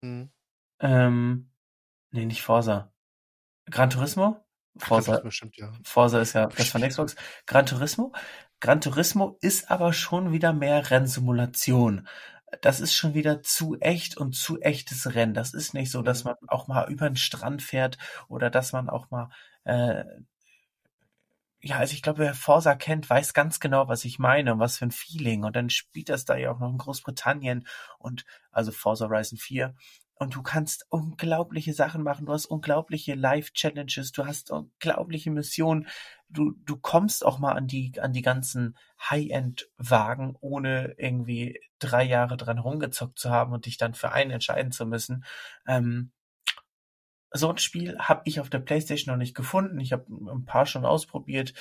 [0.00, 0.30] Mhm.
[0.80, 1.50] Ähm,
[2.10, 2.92] nee, nicht Forza.
[3.70, 4.45] Gran Turismo?
[4.78, 5.72] Forza, Forza bestimmt, ja.
[5.84, 7.16] Forza ist ja das von Xbox.
[7.46, 8.12] Gran Turismo.
[8.60, 12.08] Gran Turismo ist aber schon wieder mehr Rennsimulation.
[12.62, 15.34] Das ist schon wieder zu echt und zu echtes Rennen.
[15.34, 16.24] Das ist nicht so, dass Mhm.
[16.24, 17.98] man auch mal über den Strand fährt
[18.28, 19.30] oder dass man auch mal
[19.64, 20.04] äh,
[21.60, 24.78] ja, also ich glaube, wer Forsa kennt, weiß ganz genau, was ich meine und was
[24.78, 25.42] für ein Feeling.
[25.44, 27.66] Und dann spielt das da ja auch noch in Großbritannien
[27.98, 29.74] und also Forza Horizon 4.
[30.18, 32.26] Und du kannst unglaubliche Sachen machen.
[32.26, 34.12] Du hast unglaubliche Live-Challenges.
[34.12, 35.86] Du hast unglaubliche Missionen.
[36.28, 42.36] Du, du kommst auch mal an die, an die ganzen High-End-Wagen, ohne irgendwie drei Jahre
[42.38, 45.24] dran rumgezockt zu haben und dich dann für einen entscheiden zu müssen.
[45.66, 46.12] Ähm,
[47.32, 49.78] so ein Spiel habe ich auf der PlayStation noch nicht gefunden.
[49.80, 51.52] Ich habe ein paar schon ausprobiert.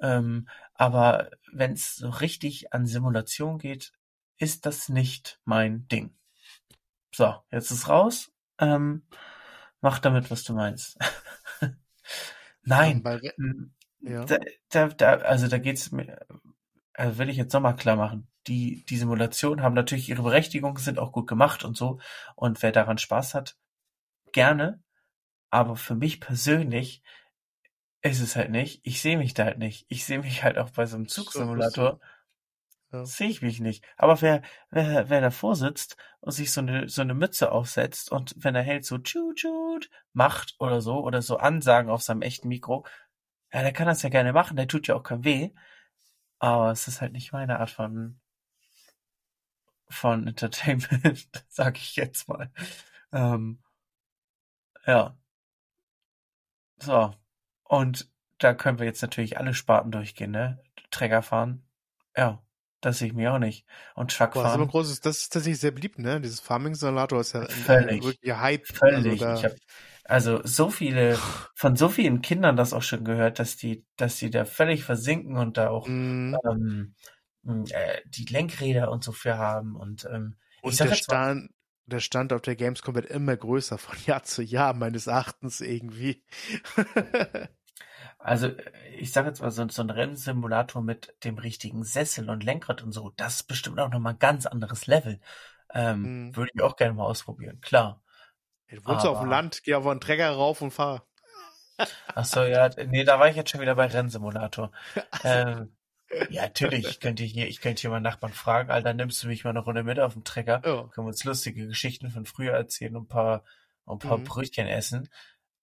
[0.00, 3.92] Ähm, aber wenn es so richtig an Simulation geht,
[4.38, 6.14] ist das nicht mein Ding.
[7.14, 8.32] So, jetzt ist raus.
[8.58, 9.06] Ähm,
[9.80, 10.98] mach damit, was du meinst.
[12.62, 13.04] Nein.
[13.36, 14.24] hm, ja.
[14.24, 14.38] Da,
[14.70, 16.26] da, da, also da geht's mir,
[16.92, 18.26] also will ich jetzt nochmal klar machen.
[18.48, 22.00] Die, die Simulationen haben natürlich ihre Berechtigung, sind auch gut gemacht und so.
[22.34, 23.56] Und wer daran Spaß hat,
[24.32, 24.82] gerne.
[25.50, 27.02] Aber für mich persönlich
[28.02, 28.80] ist es halt nicht.
[28.82, 29.86] Ich sehe mich da halt nicht.
[29.88, 31.92] Ich sehe mich halt auch bei so einem Zugsimulator.
[31.92, 32.08] lustig.
[32.94, 33.04] Ja.
[33.04, 33.84] Sehe ich mich nicht.
[33.96, 38.34] Aber wer, wer, wer davor sitzt und sich so eine, so eine Mütze aufsetzt und
[38.36, 42.48] wenn er hält so tschut tschut macht oder so oder so Ansagen auf seinem echten
[42.48, 42.86] Mikro,
[43.52, 45.50] ja, der kann das ja gerne machen, der tut ja auch kein weh.
[46.38, 48.20] Aber es ist halt nicht meine Art von,
[49.88, 52.52] von Entertainment, sag ich jetzt mal.
[53.12, 53.60] Ähm,
[54.86, 55.16] ja.
[56.78, 57.12] So.
[57.64, 60.62] Und da können wir jetzt natürlich alle Sparten durchgehen, ne?
[60.90, 61.66] Träger fahren.
[62.16, 62.43] Ja.
[62.84, 63.64] Das sehe ich mir auch nicht.
[63.94, 64.68] Und Truck Boah, das ist fahren.
[65.04, 66.20] das ist tatsächlich sehr beliebt, ne?
[66.20, 68.04] Dieses Farming-Simulator ist ja Völlig.
[68.04, 68.66] wirklicher Hype.
[68.90, 69.20] Also Völlig.
[69.20, 69.56] da, Ich habe
[70.04, 71.18] also so viele,
[71.54, 75.36] von so vielen Kindern das auch schon gehört, dass die, dass die da völlig versinken
[75.38, 76.38] und da auch Mhm.
[76.50, 76.94] ähm,
[77.70, 79.76] äh, die Lenkräder und so für haben.
[79.76, 81.50] Und ähm, Und der Stand,
[81.86, 86.22] der Stand auf der Gamescom wird immer größer von Jahr zu Jahr, meines Erachtens irgendwie.
[88.24, 88.50] also
[88.98, 92.92] ich sag jetzt mal, so, so ein Rennsimulator mit dem richtigen Sessel und Lenkrad und
[92.92, 95.20] so, das ist bestimmt auch nochmal ein ganz anderes Level.
[95.72, 96.36] Ähm, Mhm.
[96.36, 98.02] würde ich auch gerne mal ausprobieren, klar.
[98.66, 101.06] Ey, Du wohnst auf dem Aber, Land, geh auf einen Träger rauf und fahr.
[102.14, 104.72] ach so, ja, nee, da war ich jetzt schon wieder bei Rennsimulator.
[105.24, 105.76] Ähm,
[106.28, 109.44] ja, natürlich, ich könnte hier, ich könnte hier meinen Nachbarn fragen, Alter, nimmst du mich
[109.44, 110.64] mal eine Runde mit auf dem Trecker?
[110.64, 110.88] ja.
[110.92, 113.44] Können wir uns lustige Geschichten von früher erzählen und ein paar,
[113.84, 114.24] und ein paar Mhm.
[114.24, 115.08] Brötchen essen?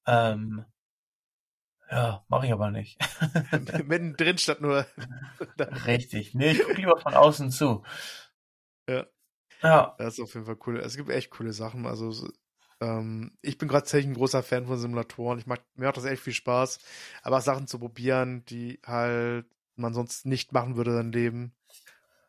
[0.08, 0.66] Ähm,
[1.92, 2.98] ja, mache ich aber nicht.
[3.86, 4.86] Mittendrin statt nur.
[5.86, 6.34] Richtig.
[6.34, 7.84] Nee, ich gucke lieber von außen zu.
[8.88, 9.06] ja,
[9.64, 10.80] Ja, das ist auf jeden Fall cool.
[10.80, 11.86] Es gibt echt coole Sachen.
[11.86, 12.30] Also, so,
[12.82, 15.40] ähm, ich bin gerade tatsächlich ein großer Fan von Simulatoren.
[15.40, 16.80] Ich mag, mir macht das echt viel Spaß.
[17.24, 21.56] Aber Sachen zu probieren, die halt man sonst nicht machen würde in seinem Leben.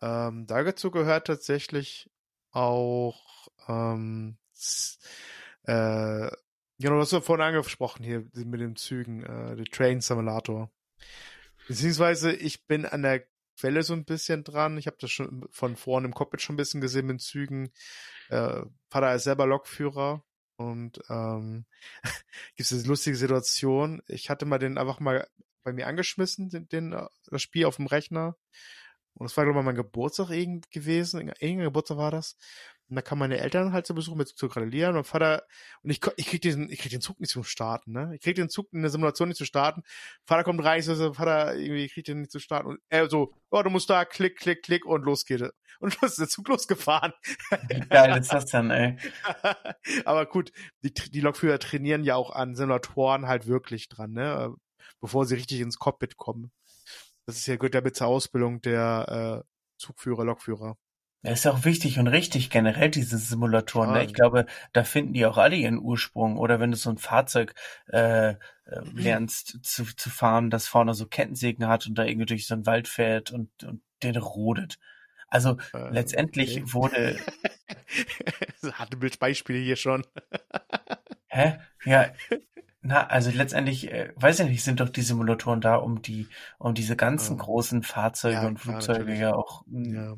[0.02, 2.10] Ähm, dazu gehört tatsächlich
[2.52, 4.38] auch, ähm,
[5.64, 6.30] äh,
[6.82, 10.70] genau, das hast du vorhin angesprochen hier mit den Zügen, äh, der Train Simulator.
[11.68, 13.24] Beziehungsweise ich bin an der
[13.58, 14.78] Quelle so ein bisschen dran.
[14.78, 17.70] Ich habe das schon von vorne im Cockpit schon ein bisschen gesehen mit Zügen.
[18.28, 20.24] Äh, Vater ist selber Lokführer
[20.56, 21.66] und ähm,
[22.56, 24.02] gibt es diese lustige Situation.
[24.08, 25.28] Ich hatte mal den einfach mal
[25.62, 28.36] bei mir angeschmissen, den, den, äh, das Spiel auf dem Rechner.
[29.14, 31.20] Und das war, glaube ich, mein Geburtstag irgend gewesen.
[31.20, 32.36] Irgendein Geburtstag war das.
[32.92, 34.94] Und da kamen meine Eltern halt zu Besuch mit zu gratulieren.
[34.94, 35.44] Mein Vater,
[35.82, 38.10] und ich, ich krieg diesen, ich krieg den Zug nicht zum Starten, ne?
[38.14, 39.82] Ich krieg den Zug in der Simulation nicht zu starten.
[40.26, 42.68] Vater kommt rein, so, Vater, irgendwie kriegt den nicht zu starten.
[42.68, 45.52] Und er so, oh, du musst da, klick, klick, klick, und los geht es.
[45.80, 47.14] Und los ist der Zug losgefahren.
[47.70, 48.98] Wie geil ist das denn, ey?
[50.04, 54.54] Aber gut, die, die Lokführer trainieren ja auch an Simulatoren halt wirklich dran, ne?
[55.00, 56.52] Bevor sie richtig ins Cockpit kommen.
[57.24, 60.76] Das ist ja gut damit zur Ausbildung der äh, Zugführer, Lokführer.
[61.22, 63.92] Das ist auch wichtig und richtig generell diese Simulatoren.
[63.92, 64.04] Ne?
[64.04, 66.36] Ich glaube, da finden die auch alle ihren Ursprung.
[66.36, 67.54] Oder wenn du so ein Fahrzeug
[67.92, 68.36] äh, äh,
[68.92, 72.66] lernst zu, zu fahren, das vorne so Kettensägen hat und da irgendwie durch so einen
[72.66, 74.80] Wald fährt und, und den rodet.
[75.28, 76.72] Also äh, letztendlich okay.
[76.72, 77.16] wurde.
[78.72, 80.04] Hatte Beispiele hier schon.
[81.28, 81.60] Hä?
[81.84, 82.10] Ja.
[82.84, 86.26] Na, also letztendlich, äh, weiß ich nicht, sind doch die Simulatoren da, um die,
[86.58, 87.44] um diese ganzen oh.
[87.44, 90.16] großen Fahrzeuge ja, und Flugzeuge ja auch hm, ja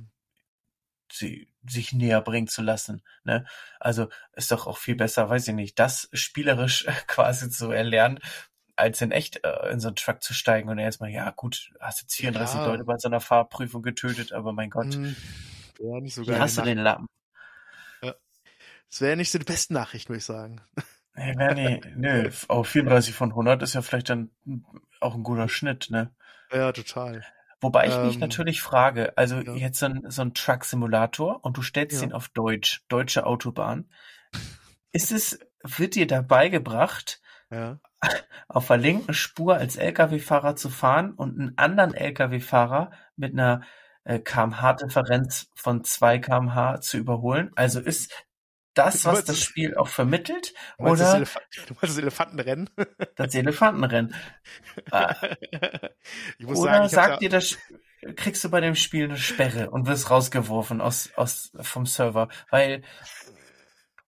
[1.15, 3.03] sie sich näher bringen zu lassen.
[3.25, 3.47] Ne?
[3.81, 8.21] Also ist doch auch viel besser, weiß ich nicht, das spielerisch quasi zu erlernen,
[8.77, 12.03] als in echt äh, in so einen Truck zu steigen und erstmal, ja gut, hast
[12.03, 12.67] jetzt 34 ja.
[12.67, 14.95] Leute bei so einer Fahrprüfung getötet, aber mein Gott.
[14.95, 15.15] Hm,
[15.79, 16.39] ja, nicht so geil.
[16.39, 17.07] Hast du den Lappen.
[18.03, 18.15] Ja.
[18.91, 20.61] Das wäre nicht so die besten Nachrichten, würde ich sagen.
[21.17, 24.31] Nee, nee, nee, auf 34 von 100 ist ja vielleicht dann
[25.01, 26.13] auch ein guter Schnitt, ne?
[26.53, 27.25] Ja, total.
[27.65, 29.55] Wobei ich mich ähm, natürlich frage, also ja.
[29.55, 32.09] jetzt so ein, so ein Truck-Simulator und du stellst ja.
[32.09, 33.89] ihn auf Deutsch, deutsche Autobahn.
[34.93, 37.79] Ist es, wird dir da beigebracht, ja.
[38.49, 43.63] auf der linken Spur als Lkw-Fahrer zu fahren und einen anderen Lkw-Fahrer mit einer
[44.05, 47.51] äh, kmh-Differenz von 2 kmh zu überholen?
[47.55, 48.13] Also ist
[48.75, 50.53] das, was das Spiel auch vermittelt?
[50.79, 52.71] Du oder das Elef du meinst das Elefantenrennen?
[53.17, 54.15] Das Elefantenrennen.
[56.39, 57.57] ich muss oder sagen, sagt dir das,
[58.17, 62.29] kriegst du bei dem Spiel eine Sperre und wirst rausgeworfen aus, aus, vom Server.
[62.51, 62.83] Weil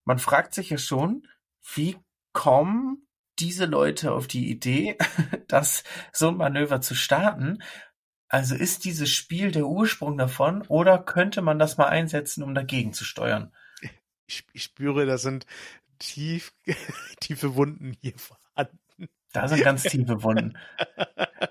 [0.05, 1.27] man fragt sich ja schon,
[1.75, 1.97] wie
[2.33, 3.07] kommen
[3.39, 4.97] diese Leute auf die Idee,
[5.49, 7.63] das so ein Manöver zu starten?
[8.29, 12.93] Also ist dieses Spiel der Ursprung davon oder könnte man das mal einsetzen, um dagegen
[12.93, 13.53] zu steuern?
[14.27, 15.47] Ich, ich spüre, da sind
[15.99, 16.53] tief,
[17.21, 18.79] tiefe Wunden hier vorhanden.
[19.33, 20.57] Da sind ganz tiefe Wunden.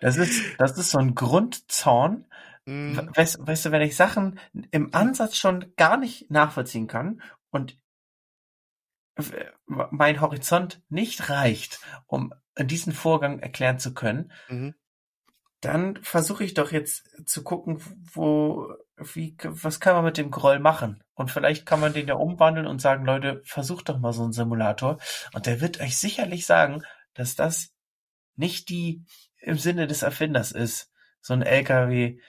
[0.01, 2.25] Das ist, das ist so ein Grundzorn.
[2.65, 2.97] Mm.
[3.13, 4.39] Weißt, weißt du, wenn ich Sachen
[4.71, 7.21] im Ansatz schon gar nicht nachvollziehen kann
[7.51, 7.77] und
[9.65, 14.75] mein Horizont nicht reicht, um diesen Vorgang erklären zu können, mhm.
[15.61, 17.81] dann versuche ich doch jetzt zu gucken,
[18.13, 21.03] wo, wie, was kann man mit dem Groll machen?
[21.15, 24.33] Und vielleicht kann man den ja umwandeln und sagen, Leute, versucht doch mal so einen
[24.33, 24.99] Simulator.
[25.33, 27.73] Und der wird euch sicherlich sagen, dass das
[28.35, 29.03] nicht die
[29.39, 30.91] im Sinne des Erfinders ist,
[31.21, 32.19] so ein LKW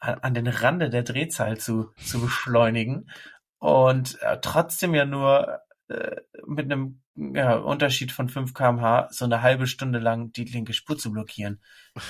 [0.00, 3.10] an den Rande der Drehzahl zu, zu beschleunigen
[3.58, 6.16] und äh, trotzdem ja nur äh,
[6.46, 10.96] mit einem ja, Unterschied von 5 kmh so eine halbe Stunde lang die linke Spur
[10.96, 11.60] zu blockieren.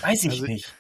[0.03, 0.73] Weiß ich also, nicht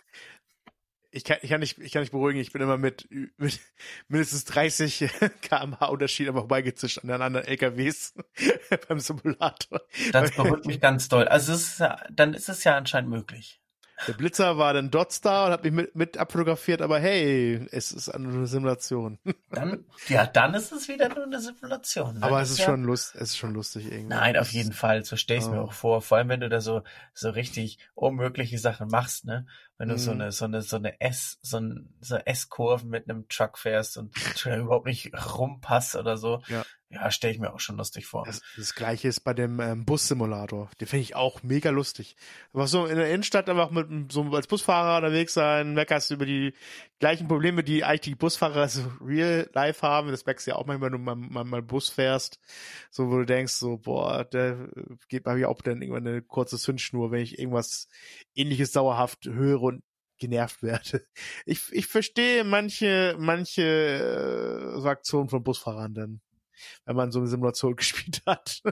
[1.10, 2.40] ich kann, ich kann nicht, ich kann nicht beruhigen.
[2.40, 3.60] Ich bin immer mit, mit
[4.08, 5.10] mindestens 30
[5.42, 8.14] kmh Unterschied aber vorbeigezischt an den anderen LKWs
[8.88, 9.80] beim Simulator.
[10.12, 11.26] Das beruhigt mich ganz doll.
[11.28, 13.60] Also ist dann ist es ja anscheinend möglich.
[14.06, 17.90] Der Blitzer war dann Dots da und hat mich mit, mit abfotografiert, aber hey, es
[17.90, 19.18] ist eine Simulation.
[19.50, 22.14] Dann, ja, dann ist es wieder nur eine Simulation.
[22.14, 22.22] Ne?
[22.22, 24.14] Aber es ist, ja, schon lust, es ist schon lustig irgendwie.
[24.14, 25.04] Nein, auf jeden Fall.
[25.04, 25.54] So stelle ich es oh.
[25.54, 26.00] mir auch vor.
[26.00, 26.82] Vor allem, wenn du da so,
[27.12, 29.46] so richtig unmögliche Sachen machst, ne?
[29.78, 29.98] Wenn du mm.
[29.98, 30.20] so mhm.
[30.20, 34.14] eine, so eine, so eine S, so ein, so S-Kurven mit einem Truck fährst und
[34.44, 36.42] überhaupt nicht rumpasst oder so.
[36.48, 36.64] Ja.
[36.90, 38.24] Ja, stelle ich mir auch schon lustig vor.
[38.24, 40.70] Das, das gleiche ist bei dem ähm, Bus-Simulator.
[40.80, 42.16] Den finde ich auch mega lustig.
[42.54, 46.54] Aber so in der Innenstadt einfach mit so als Busfahrer unterwegs sein, meckerst über die
[46.98, 50.10] gleichen Probleme, die eigentlich die Busfahrer so real life haben.
[50.10, 52.40] Das merkst du ja auch manchmal, wenn du mal, mal, mal Bus fährst.
[52.90, 54.70] So, wo du denkst, so, boah, der
[55.08, 57.88] geht bei mir auch dann irgendwann eine kurze Zündschnur, wenn ich irgendwas
[58.34, 59.82] ähnliches dauerhaft höre und
[60.16, 61.06] genervt werde.
[61.44, 66.20] Ich, ich verstehe manche, manche äh, so Aktionen von Busfahrern dann
[66.84, 68.62] wenn man so eine Simulation gespielt hat.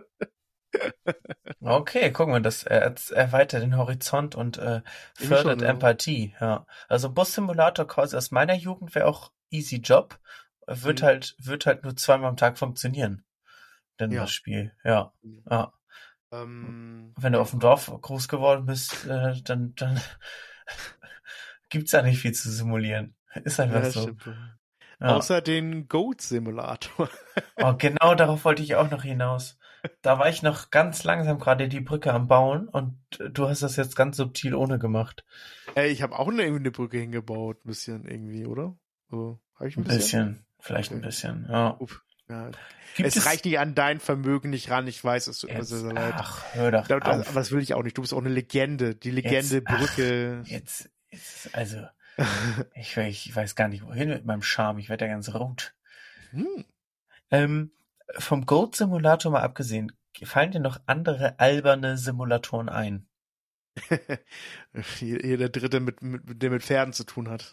[1.60, 4.82] okay, guck mal, das erweitert den Horizont und äh,
[5.14, 6.34] fördert schon, Empathie.
[6.40, 6.66] Ja.
[6.88, 10.18] Also Bus-Simulator quasi aus meiner Jugend wäre auch easy Job.
[10.66, 11.06] Wird mhm.
[11.06, 13.24] halt, wird halt nur zweimal am Tag funktionieren.
[13.98, 14.22] Denn ja.
[14.22, 15.12] das Spiel, ja.
[15.22, 15.42] Mhm.
[15.48, 15.72] ja.
[16.32, 20.00] Ähm, Wenn du auf dem Dorf groß geworden bist, äh, dann, dann
[21.68, 23.14] gibt's ja nicht viel zu simulieren.
[23.44, 24.02] Ist einfach ja, so.
[24.02, 24.28] Stimmt.
[25.00, 25.16] Ja.
[25.16, 27.10] Außer den Goat-Simulator.
[27.56, 29.58] oh, genau darauf wollte ich auch noch hinaus.
[30.02, 33.76] Da war ich noch ganz langsam gerade die Brücke am Bauen und du hast das
[33.76, 35.24] jetzt ganz subtil ohne gemacht.
[35.74, 38.76] Ey, ich habe auch eine, eine Brücke hingebaut, ein bisschen irgendwie, oder?
[39.10, 39.94] So, hab ich ein bisschen?
[39.94, 40.98] Ein bisschen, vielleicht okay.
[40.98, 41.76] ein bisschen, ja.
[41.78, 42.02] Uff.
[42.28, 42.50] Ja.
[42.98, 45.78] es, es, reicht nicht an dein Vermögen nicht ran, ich weiß, es tut mir sehr,
[45.78, 46.14] sehr leid.
[46.16, 47.96] Ach, hör doch da, das, Aber das will ich auch nicht.
[47.96, 48.96] Du bist auch eine Legende.
[48.96, 50.42] Die Legende jetzt, Brücke.
[50.42, 51.86] Ach, jetzt, jetzt, also,
[52.74, 54.78] ich, ich, weiß gar nicht, wohin mit meinem Charme.
[54.78, 55.74] Ich werde ja ganz rot.
[56.30, 56.64] Hm.
[57.30, 57.70] Ähm,
[58.18, 59.92] vom Goat Simulator mal abgesehen,
[60.24, 63.06] fallen dir noch andere alberne Simulatoren ein?
[65.00, 67.52] Jeder dritte, mit, mit, der mit Pferden zu tun hat.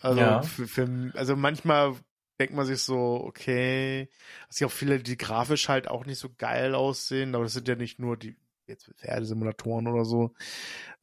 [0.00, 0.42] Also, ja.
[0.42, 1.96] für, für, also manchmal
[2.38, 4.08] denkt man sich so, okay,
[4.48, 7.68] es gibt auch viele, die grafisch halt auch nicht so geil aussehen, aber das sind
[7.68, 8.36] ja nicht nur die
[8.66, 10.32] jetzt Pferdesimulatoren oder so.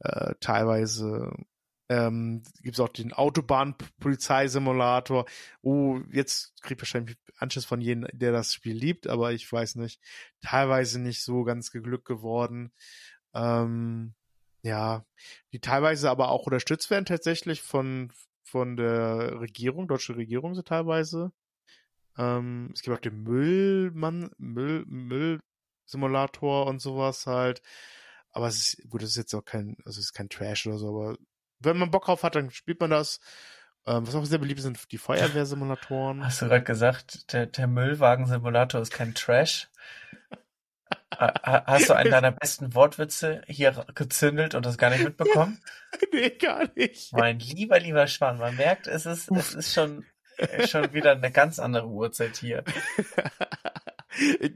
[0.00, 1.32] Äh, teilweise
[1.88, 5.26] ähm, gibt es auch den Autobahn-Polizeisimulator.
[5.62, 10.00] Oh, jetzt kriegt wahrscheinlich Anschluss von jedem, der das Spiel liebt, aber ich weiß nicht.
[10.42, 12.72] Teilweise nicht so ganz geglückt geworden.
[13.34, 14.14] Ähm,
[14.62, 15.04] ja,
[15.52, 18.12] die teilweise aber auch unterstützt werden tatsächlich von,
[18.44, 21.32] von der Regierung, deutsche Regierung so teilweise.
[22.18, 27.62] Ähm, es gibt auch den Müllmann, Müll, Müllsimulator und sowas halt.
[28.30, 30.78] Aber es ist, gut, es ist jetzt auch kein, also es ist kein Trash oder
[30.78, 31.16] so, aber
[31.60, 33.20] wenn man Bock drauf hat, dann spielt man das.
[33.86, 36.24] Ähm, was auch sehr beliebt sind, die Feuerwehrsimulatoren.
[36.24, 39.68] Hast du gerade gesagt, der, der Müllwagen-Simulator ist kein Trash?
[41.10, 45.60] Hast du einen deiner besten Wortwitze hier gezündelt und das gar nicht mitbekommen?
[46.12, 47.12] nee, gar nicht.
[47.12, 50.04] Mein lieber, lieber Schwan, man merkt, es ist, es ist schon,
[50.66, 52.62] schon wieder eine ganz andere Uhrzeit hier.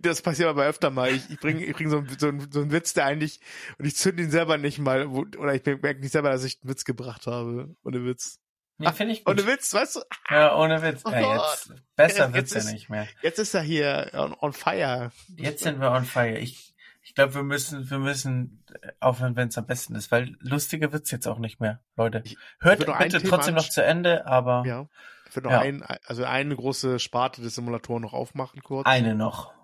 [0.00, 1.10] Das passiert aber öfter mal.
[1.10, 3.40] Ich, ich bringe ich bring so, so, so einen Witz, der eigentlich,
[3.78, 6.58] und ich zünde ihn selber nicht mal, wo, oder ich merke nicht selber, dass ich
[6.62, 7.74] einen Witz gebracht habe.
[7.84, 8.40] Ohne Witz.
[8.78, 9.38] Nee, finde ich gut.
[9.38, 10.00] Ohne Witz, weißt du?
[10.30, 11.02] Ja, ohne Witz.
[11.04, 13.06] Ja, jetzt, besser jetzt, wird's jetzt ja nicht mehr.
[13.20, 15.12] Jetzt ist er hier on, on fire.
[15.36, 16.38] Jetzt sind wir on fire.
[16.38, 18.64] Ich, ich glaube, wir müssen, wir müssen
[19.00, 22.22] aufhören, wenn es am besten ist, weil lustiger wird's jetzt auch nicht mehr, Leute.
[22.60, 24.64] Hört bitte trotzdem noch zu Ende, aber.
[24.66, 24.88] Ja.
[25.32, 25.60] Ich würde noch ja.
[25.60, 28.86] ein, also eine große Sparte des Simulatoren noch aufmachen kurz.
[28.86, 29.54] Eine noch.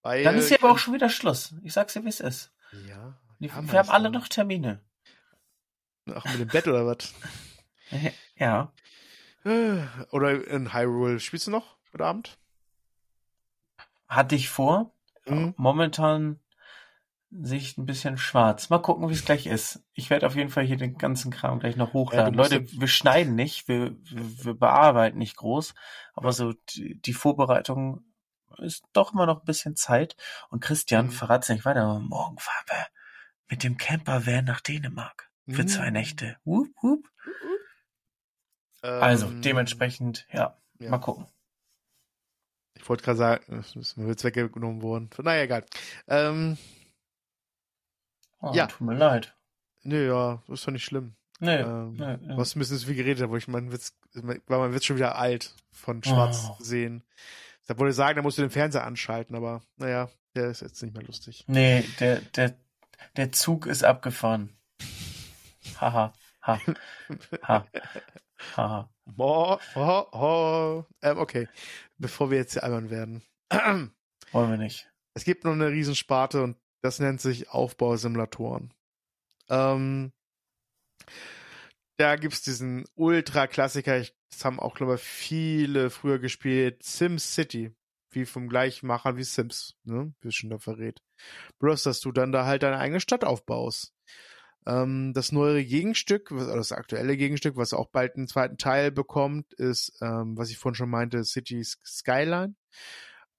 [0.00, 1.56] Weil, Dann ist hier aber auch schon wieder Schluss.
[1.64, 2.52] Ich sag's dir, wie es ist.
[2.86, 3.18] Ja.
[3.40, 4.80] Wir haben, haben alle noch Termine.
[6.14, 7.12] Ach, mit dem Bett oder was?
[8.36, 8.72] Ja.
[10.12, 11.18] Oder in Hyrule.
[11.18, 12.38] Spielst du noch heute Abend?
[14.06, 14.94] Hatte ich vor.
[15.26, 15.52] Mhm.
[15.56, 16.38] Momentan
[17.30, 18.70] sehe ich ein bisschen schwarz.
[18.70, 19.84] Mal gucken, wie es gleich ist.
[19.94, 22.34] Ich werde auf jeden Fall hier den ganzen Kram gleich noch hochladen.
[22.34, 25.74] Ja, Leute, wir schneiden nicht, wir, wir, bearbeiten nicht groß,
[26.14, 28.04] aber so die, die, Vorbereitung
[28.58, 30.16] ist doch immer noch ein bisschen Zeit.
[30.50, 31.10] Und Christian, mhm.
[31.10, 32.86] verrat's nicht weiter, morgen fahren wir
[33.48, 35.68] mit dem Camper-Van nach Dänemark für mhm.
[35.68, 36.36] zwei Nächte.
[36.44, 37.08] Wup, wup.
[38.82, 41.26] Also, ähm, dementsprechend, ja, ja, mal gucken.
[42.74, 45.10] Ich wollte gerade sagen, es ist mir jetzt weggenommen worden.
[45.18, 45.66] Naja, egal.
[46.08, 46.56] Ähm,
[48.40, 48.66] oh, ja.
[48.66, 49.36] Tut mir leid.
[49.82, 51.14] Nee, ja, ist doch nicht schlimm.
[51.40, 52.36] Nee, ähm, nee, nee.
[52.36, 55.54] Was müssen so viel geredet, wo ich meinen Witz, war mein Witz schon wieder alt
[55.72, 56.56] von Schwarz oh.
[56.58, 57.02] sehen.
[57.66, 60.82] Da wollte ich sagen, da musst du den Fernseher anschalten, aber naja, der ist jetzt
[60.82, 61.44] nicht mehr lustig.
[61.46, 62.54] Nee, der, der,
[63.16, 64.56] der Zug ist abgefahren.
[65.80, 66.12] Haha.
[66.42, 66.60] Ha.
[67.42, 67.66] Ha.
[68.56, 68.90] Haha.
[69.04, 70.86] Mo, ho, ho.
[71.02, 71.48] Ähm, okay,
[71.98, 73.22] bevor wir jetzt hier albern werden.
[74.32, 74.90] Wollen wir nicht.
[75.14, 78.72] Es gibt noch eine Riesensparte und das nennt sich Aufbausimulatoren.
[79.48, 80.12] Ähm,
[81.96, 83.98] da gibt's diesen Ultra-Klassiker,
[84.30, 87.74] das haben auch, glaube ich, viele früher gespielt, SimCity,
[88.10, 91.02] wie vom gleichen Macher wie Sims, ne, wie es schon da verrät.
[91.58, 93.92] Bloß, dass du dann da halt deine eigene Stadt aufbaust.
[94.66, 99.52] Ähm, das neuere Gegenstück, also das aktuelle Gegenstück, was auch bald einen zweiten Teil bekommt,
[99.54, 102.54] ist, ähm, was ich vorhin schon meinte, City Skyline.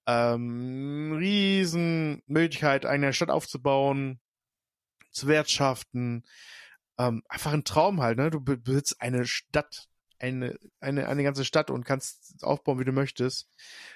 [0.07, 4.19] Ähm, riesen Möglichkeit, eine Stadt aufzubauen,
[5.11, 6.23] zu wirtschaften.
[6.97, 8.31] Ähm, einfach ein Traum halt, ne?
[8.31, 9.87] Du besitzt eine Stadt,
[10.19, 13.47] eine, eine, eine ganze Stadt und kannst aufbauen, wie du möchtest.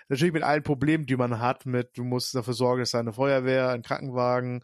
[0.10, 3.70] Natürlich mit allen Problemen, die man hat, mit, du musst dafür sorgen, dass eine Feuerwehr,
[3.70, 4.64] ein Krankenwagen,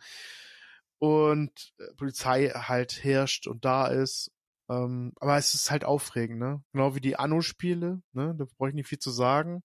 [1.02, 4.32] und äh, Polizei halt herrscht und da ist.
[4.70, 6.64] Ähm, aber es ist halt aufregend, ne?
[6.74, 8.36] Genau wie die Anno-Spiele, ne?
[8.38, 9.64] Da brauche ich nicht viel zu sagen.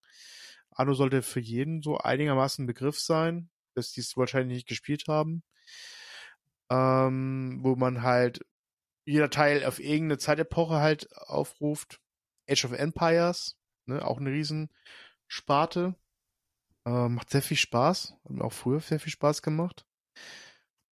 [0.77, 5.05] Anno sollte für jeden so einigermaßen ein Begriff sein, dass die es wahrscheinlich nicht gespielt
[5.09, 5.43] haben.
[6.71, 8.45] Ähm, wo man halt
[9.07, 12.01] jeder Teil auf irgendeine Zeitepoche halt aufruft.
[12.49, 13.57] Age of Empires,
[13.87, 14.05] ne?
[14.05, 15.95] Auch eine Riesensparte.
[16.87, 18.15] Äh, macht sehr viel Spaß.
[18.25, 19.87] Hat mir auch früher sehr viel Spaß gemacht.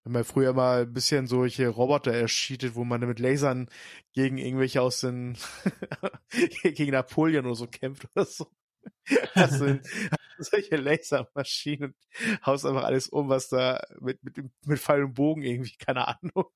[0.04, 3.68] Haben ja früher mal ein bisschen solche Roboter erschietet, wo man mit Lasern
[4.12, 5.36] gegen irgendwelche aus den,
[6.62, 8.50] gegen Napoleon oder so kämpft oder so.
[9.34, 9.86] Das sind
[10.38, 15.42] solche Lasermaschinen und haust einfach alles um, was da mit, mit, mit Pfeil und Bogen
[15.42, 16.46] irgendwie, keine Ahnung.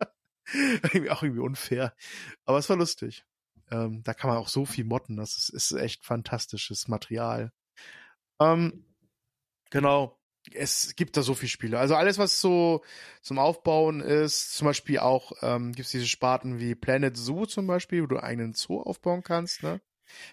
[0.52, 1.94] irgendwie auch irgendwie unfair.
[2.44, 3.24] Aber es war lustig.
[3.70, 5.16] Ähm, da kann man auch so viel motten.
[5.16, 7.52] Das ist, ist echt fantastisches Material.
[8.40, 8.84] Ähm,
[9.70, 10.18] genau.
[10.54, 11.78] Es gibt da so viele Spiele.
[11.80, 12.84] Also alles, was so
[13.20, 17.66] zum Aufbauen ist, zum Beispiel auch ähm, gibt es diese Sparten wie Planet Zoo zum
[17.66, 19.64] Beispiel, wo du einen Zoo aufbauen kannst.
[19.64, 19.80] Ne?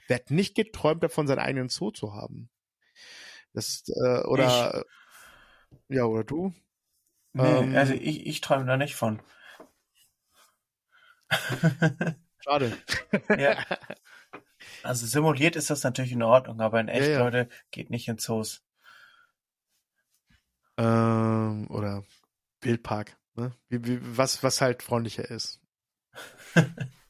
[0.08, 2.50] Wer hat nicht geträumt davon, seinen eigenen Zoo zu haben?
[3.54, 4.86] Das ist, äh, oder
[5.90, 5.96] ich.
[5.96, 6.54] ja, oder du?
[7.34, 9.22] Nee, ähm, also ich, ich träume da nicht von.
[12.40, 12.78] Schade.
[13.38, 13.58] ja.
[14.84, 17.20] Also simuliert ist das natürlich in Ordnung, aber in echt, ja, ja.
[17.20, 18.64] Leute, geht nicht in Zoos.
[20.78, 22.04] Ähm, oder
[22.62, 23.56] Wildpark, ne?
[23.70, 25.62] Wie, wie, was, was halt freundlicher ist.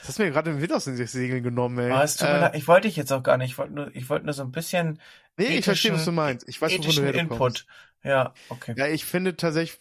[0.00, 1.92] Das hast mir gerade den Wind aus den Segeln genommen, ey.
[1.92, 3.50] Oh, es tut äh, ich wollte dich jetzt auch gar nicht.
[3.50, 5.00] Ich wollte nur, ich wollte nur so ein bisschen.
[5.36, 6.48] Nee, ich verstehe, was du meinst.
[6.48, 7.66] Ich weiß, wovon du her Input.
[8.02, 8.74] Ja, okay.
[8.76, 9.78] Ja, ich finde tatsächlich,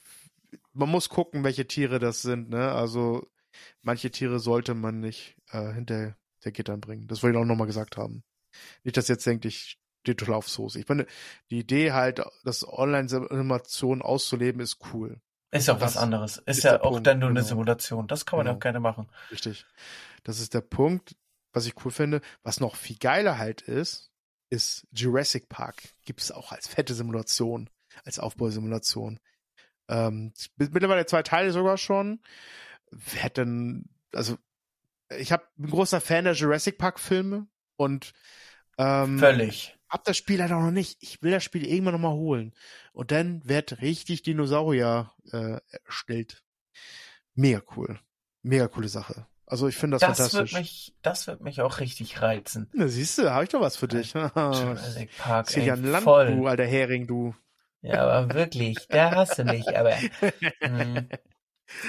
[0.74, 2.72] man muss gucken, welche Tiere das sind, ne?
[2.72, 3.28] Also,
[3.82, 7.08] manche Tiere sollte man nicht äh, hinter der Gittern bringen.
[7.08, 8.24] Das wollte ich auch nochmal gesagt haben.
[8.84, 10.80] Nicht, dass jetzt denkt, ich stehe total auf Soße.
[10.80, 11.06] Ich meine,
[11.52, 15.22] die Idee halt, das Online-Simulation auszuleben, ist cool.
[15.52, 16.38] Ist ja auch was anderes.
[16.38, 17.39] Ist, ist ja auch Punkt, dann nur genau.
[17.39, 18.08] eine Simulation.
[18.08, 18.58] Das kann man genau.
[18.58, 19.08] auch gerne machen.
[19.32, 19.66] Richtig.
[20.24, 21.16] Das ist der Punkt,
[21.54, 22.22] was ich cool finde.
[22.43, 24.12] Was noch viel geiler halt ist,
[24.50, 25.82] ist Jurassic Park.
[26.04, 27.70] Gibt es auch als fette Simulation,
[28.06, 29.20] als Aufbausimulation.
[29.88, 32.22] Ähm, mittlerweile zwei Teile sogar schon.
[32.91, 34.38] Wer hat denn, also
[35.18, 38.14] ich habe ein großer Fan der Jurassic Park Filme und
[38.78, 39.79] ähm, völlig.
[39.90, 40.98] Hab das Spiel leider noch nicht.
[41.02, 42.54] Ich will das Spiel irgendwann noch mal holen.
[42.94, 46.44] Und dann wird richtig Dinosaurier äh, erstellt.
[47.34, 48.00] Mega cool.
[48.44, 49.26] Mega coole Sache.
[49.46, 50.54] Also ich finde das, das fantastisch.
[50.54, 52.70] Wird mich, das wird mich auch richtig reizen.
[52.72, 54.14] Na, siehst du, habe ich doch was für dich.
[54.14, 56.36] Jurassic Park, ey, ein Land, voll.
[56.36, 57.36] du alter Hering, du.
[57.82, 59.96] Ja, aber wirklich, da hast du mich, aber.
[60.62, 61.08] Mh.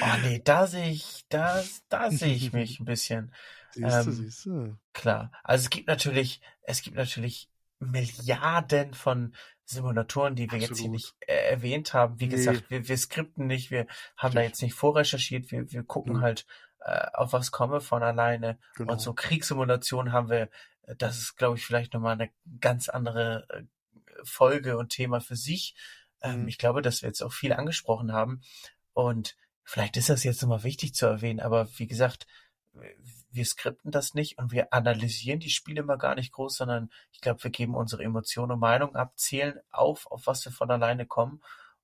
[0.03, 3.35] Oh nee, da sehe ich, da, da sehe ich mich ein bisschen.
[3.73, 4.77] Siehst du, ähm, siehst du.
[4.93, 5.33] Klar.
[5.43, 7.51] Also es gibt natürlich, es gibt natürlich
[7.81, 10.71] Milliarden von Simulatoren, die wir Absolut.
[10.71, 12.21] jetzt hier nicht äh, erwähnt haben.
[12.21, 12.37] Wie nee.
[12.37, 14.35] gesagt, wir, wir skripten nicht, wir haben Richtig.
[14.35, 16.21] da jetzt nicht vorrecherchiert, wir, wir gucken mhm.
[16.21, 16.47] halt,
[16.81, 18.59] äh, auf was komme von alleine.
[18.75, 18.93] Genau.
[18.93, 20.49] Und so Kriegssimulationen haben wir,
[20.83, 23.63] äh, das ist, glaube ich, vielleicht nochmal eine ganz andere äh,
[24.25, 25.75] Folge und Thema für sich.
[26.23, 26.49] Ähm, mhm.
[26.49, 28.43] Ich glaube, dass wir jetzt auch viel angesprochen haben.
[28.93, 32.27] Und vielleicht ist das jetzt nochmal wichtig zu erwähnen, aber wie gesagt,
[32.73, 37.21] wir skripten das nicht und wir analysieren die Spiele mal gar nicht groß, sondern ich
[37.21, 41.07] glaube, wir geben unsere Emotionen und Meinung ab, zählen auf, auf was wir von alleine
[41.07, 41.43] kommen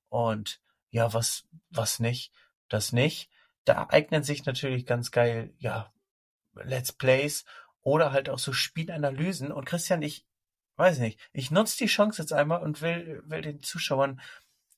[0.09, 2.33] und ja, was, was nicht,
[2.69, 3.29] das nicht.
[3.65, 5.91] Da eignen sich natürlich ganz geil, ja,
[6.53, 7.45] Let's Plays
[7.81, 10.25] oder halt auch so Spielanalysen und Christian, ich
[10.77, 14.21] weiß nicht, ich nutze die Chance jetzt einmal und will, will den Zuschauern,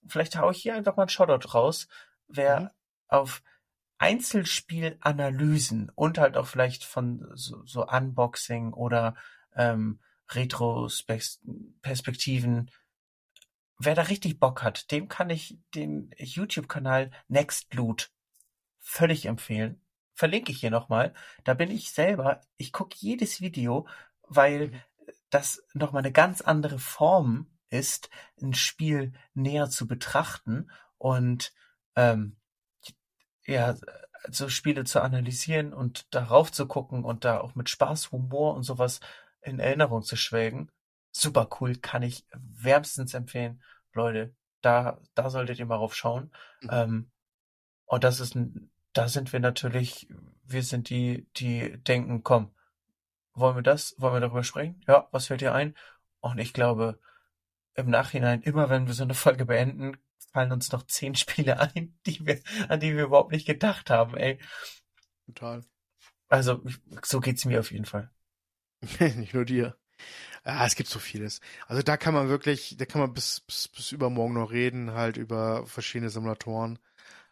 [0.07, 1.87] vielleicht hau ich hier einfach mal einen Shoutout raus,
[2.27, 2.69] wer mhm.
[3.07, 3.41] auf
[3.99, 9.15] Einzelspielanalysen und halt auch vielleicht von so, so Unboxing oder
[9.55, 9.99] ähm,
[10.31, 12.71] Retrospektiven.
[13.77, 18.11] Wer da richtig Bock hat, dem kann ich den YouTube-Kanal Nextloot
[18.79, 19.81] völlig empfehlen.
[20.13, 21.13] Verlinke ich hier nochmal.
[21.43, 23.87] Da bin ich selber, ich gucke jedes Video,
[24.27, 24.81] weil mhm.
[25.29, 28.09] das nochmal eine ganz andere Form ist,
[28.41, 31.53] ein Spiel näher zu betrachten und
[31.95, 32.38] ähm,
[33.49, 33.75] ja,
[34.29, 38.63] so Spiele zu analysieren und darauf zu gucken und da auch mit Spaß, Humor und
[38.63, 38.99] sowas
[39.41, 40.71] in Erinnerung zu schwelgen.
[41.11, 43.61] Super cool, kann ich wärmstens empfehlen.
[43.93, 46.31] Leute, da, da solltet ihr mal rauf schauen.
[46.61, 46.69] Mhm.
[46.71, 47.11] Ähm,
[47.85, 50.07] und das ist ein, da sind wir natürlich,
[50.43, 52.51] wir sind die, die denken, komm,
[53.33, 54.81] wollen wir das, wollen wir darüber sprechen?
[54.87, 55.75] Ja, was fällt dir ein?
[56.19, 56.99] Und ich glaube,
[57.73, 59.97] im Nachhinein, immer wenn wir so eine Folge beenden,
[60.31, 64.17] fallen uns noch zehn Spiele ein, die wir, an die wir überhaupt nicht gedacht haben,
[64.17, 64.39] ey.
[65.27, 65.63] Total.
[66.27, 66.63] Also,
[67.03, 68.11] so geht's mir auf jeden Fall.
[68.99, 69.75] nicht nur dir.
[70.43, 71.41] Ah, es gibt so vieles.
[71.67, 75.17] Also da kann man wirklich, da kann man bis, bis, bis übermorgen noch reden, halt
[75.17, 76.79] über verschiedene Simulatoren.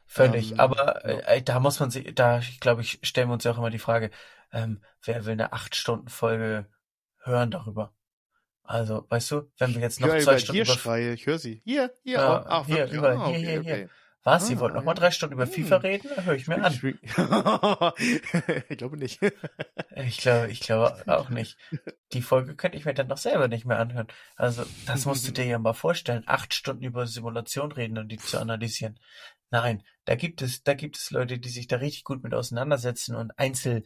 [0.06, 0.52] Völlig.
[0.52, 3.58] Ähm, Aber äh, da muss man sich, da glaube ich, stellen wir uns ja auch
[3.58, 4.12] immer die Frage,
[4.52, 6.66] ähm, wer will eine acht Stunden Folge
[7.24, 7.94] hören darüber?
[8.68, 11.40] Also, weißt du, wenn wir jetzt noch ich zwei Stunden hier über schreie, ich höre
[11.40, 11.62] sie.
[11.64, 12.98] Hier, hier, ja, ach, hier, wirklich?
[12.98, 13.76] überall, ah, hier, hier, okay.
[13.76, 13.90] hier.
[14.24, 14.44] Was?
[14.44, 15.54] Ah, Sie wollten noch mal drei Stunden über hm.
[15.54, 16.10] FIFA reden?
[16.26, 16.74] Höre ich mir an.
[18.68, 19.22] ich glaube nicht.
[19.96, 21.58] ich glaube, ich glaube auch nicht.
[22.12, 24.08] Die Folge könnte ich mir dann noch selber nicht mehr anhören.
[24.36, 26.24] Also, das musst du dir ja mal vorstellen.
[26.26, 29.00] Acht Stunden über Simulation reden und die zu analysieren.
[29.50, 33.16] Nein, da gibt es, da gibt es Leute, die sich da richtig gut mit auseinandersetzen
[33.16, 33.86] und Einzel,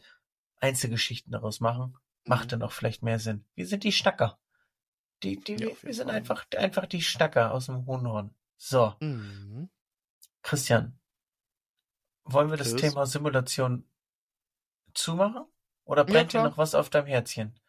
[0.60, 1.96] Einzelgeschichten daraus machen.
[2.26, 2.50] Macht mhm.
[2.50, 3.46] dann auch vielleicht mehr Sinn.
[3.54, 4.40] Wir sind die Schnacker.
[5.24, 8.34] Die, die, ja, wir sind einfach, einfach die Stacker aus dem Hohenhorn.
[8.58, 8.96] So.
[9.00, 9.70] Mhm.
[10.42, 11.00] Christian,
[12.24, 12.82] wollen wir das Tschüss.
[12.82, 13.86] Thema Simulation
[14.94, 15.46] zumachen?
[15.84, 17.60] Oder brennt ja, dir noch was auf deinem Herzchen?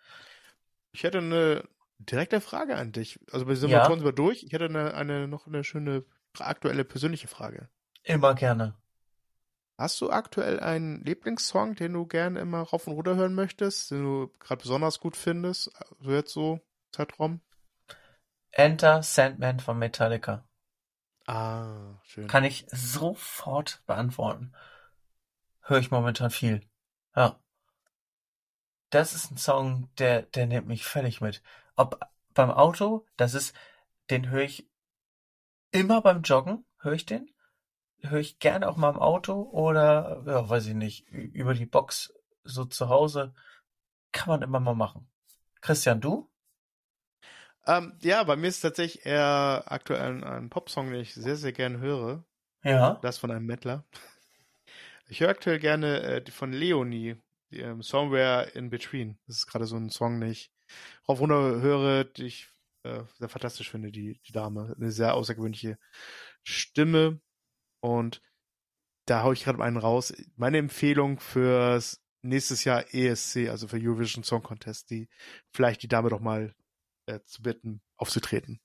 [0.93, 3.21] Ich hätte eine Direkte Frage an dich.
[3.31, 3.89] Also wir sind Ja.
[3.89, 4.43] mal wir durch.
[4.43, 6.05] Ich hätte eine, eine noch eine schöne
[6.39, 7.69] aktuelle persönliche Frage.
[8.03, 8.75] Immer gerne.
[9.79, 14.03] Hast du aktuell einen Lieblingssong, den du gerne immer rauf und runter hören möchtest, den
[14.03, 15.71] du gerade besonders gut findest?
[16.01, 16.61] So jetzt so
[16.93, 17.41] Zeitraum?
[18.51, 20.47] Enter Sandman von Metallica.
[21.27, 22.29] Ah, schön.
[22.29, 24.53] Kann ich sofort beantworten.
[25.63, 26.69] Höre ich momentan viel.
[27.17, 27.41] Ja.
[28.91, 31.43] Das ist ein Song, der, der nimmt mich völlig mit.
[31.77, 31.99] Ob
[32.35, 33.57] beim Auto, das ist,
[34.11, 34.69] den höre ich
[35.71, 37.31] immer beim Joggen, höre ich den.
[38.01, 42.13] Höre ich gerne auch mal im Auto oder, ja, weiß ich nicht, über die Box
[42.43, 43.33] so zu Hause.
[44.11, 45.09] Kann man immer mal machen.
[45.61, 46.32] Christian, du?
[47.67, 51.37] Ähm, ja, bei mir ist es tatsächlich eher aktuell ein, ein Popsong, den ich sehr,
[51.37, 52.25] sehr gerne höre.
[52.65, 52.99] Ja.
[53.03, 53.85] Das von einem Mettler.
[55.09, 57.17] Ich höre aktuell gerne äh, von Leonie,
[57.51, 59.19] die, ähm, Somewhere in Between.
[59.27, 60.51] Das ist gerade so ein Song, den ich
[61.09, 62.49] rauf runter höre, die ich
[62.85, 64.75] äh, sehr fantastisch finde, die, die Dame.
[64.77, 65.79] Eine sehr außergewöhnliche
[66.43, 67.21] Stimme.
[67.81, 68.23] Und
[69.07, 70.15] da hau ich gerade einen raus.
[70.37, 75.09] Meine Empfehlung fürs nächstes Jahr ESC, also für Eurovision Song Contest, die
[75.53, 76.55] vielleicht die Dame doch mal
[77.07, 78.61] äh, zu bitten, aufzutreten.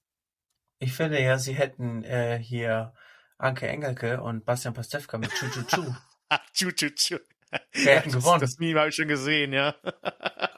[0.79, 2.93] Ich finde ja, sie hätten äh, hier
[3.38, 5.95] Anke Engelke und Bastian Pastewka mit Chu Chu Chu.
[6.53, 7.17] Tschu, tschu, tschu.
[7.71, 8.41] Wir hätten das, gewonnen.
[8.41, 9.75] Das Meme habe ich schon gesehen, ja.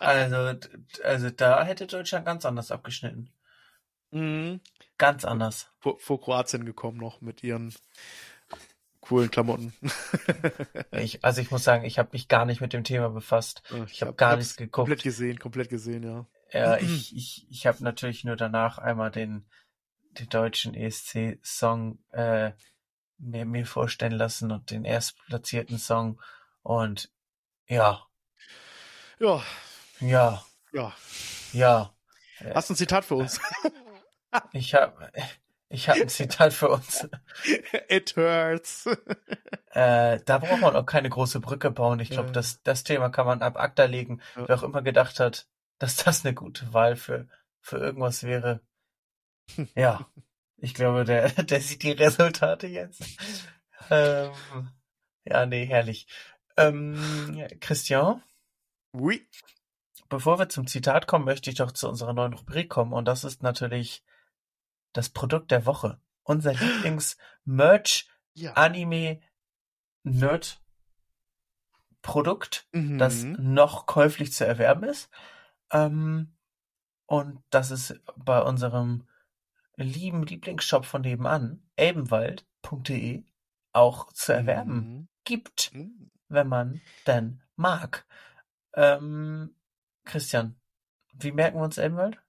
[0.02, 0.58] Also,
[1.04, 3.32] also da hätte Deutschland ganz anders abgeschnitten.
[4.12, 4.62] Mhm.
[4.98, 5.70] Ganz anders.
[5.80, 7.76] Vor, vor Kroatien gekommen noch mit ihren
[9.02, 9.74] coolen Klamotten.
[10.92, 13.62] Ich, also ich muss sagen, ich habe mich gar nicht mit dem Thema befasst.
[13.92, 14.74] Ich habe gar hab's nichts geguckt.
[14.74, 16.26] Komplett gesehen, komplett gesehen, ja.
[16.52, 19.46] Ja, ich, ich, ich habe natürlich nur danach einmal den,
[20.18, 22.52] den deutschen ESC-Song äh,
[23.18, 26.22] mir, mir vorstellen lassen und den erstplatzierten Song.
[26.64, 27.12] Und
[27.68, 28.06] ja,
[29.20, 29.44] Ja,
[30.00, 30.96] ja, ja.
[31.52, 31.94] ja.
[32.56, 33.40] Hast du ein Zitat für uns?
[34.54, 35.12] Ich habe
[35.70, 37.08] ich hab ein Zitat für uns.
[37.90, 38.88] It hurts.
[39.72, 42.00] Äh, da braucht man auch keine große Brücke bauen.
[42.00, 42.34] Ich glaube, Ja.
[42.34, 44.20] das, das Thema kann man ab ACTA legen.
[44.36, 44.48] Ja.
[44.48, 45.48] Wer auch immer gedacht hat,
[45.80, 47.28] dass das eine gute Wahl für,
[47.62, 48.62] für irgendwas wäre.
[49.76, 50.08] Ja,
[50.58, 53.02] ich glaube, der, der sieht die Resultate jetzt.
[53.90, 54.32] Ähm,
[55.26, 56.06] ja, nee, herrlich.
[56.58, 58.22] Ähm, Christian,
[58.94, 59.28] Oui.
[60.10, 62.94] bevor wir zum Zitat kommen, möchte ich doch zu unserer neuen Rubrik kommen.
[62.94, 64.04] Und das ist natürlich
[64.94, 66.00] das Produkt der Woche.
[66.24, 68.54] Unser Lieblings-Merch Ja.
[68.54, 69.22] Anime
[70.04, 70.62] Nerd
[72.02, 72.98] Produkt, Mhm.
[72.98, 75.10] das noch käuflich zu erwerben ist.
[75.72, 76.36] Ähm,
[77.06, 79.08] und das es bei unserem
[79.76, 83.24] lieben Lieblingsshop von nebenan, elbenwald.de,
[83.74, 85.08] auch zu erwerben Mhm.
[85.24, 86.12] gibt, Mhm.
[86.28, 88.06] wenn man denn mag.
[88.74, 89.56] Ähm,
[90.06, 90.60] Christian,
[91.14, 92.20] wie merken wir uns Elbenwald?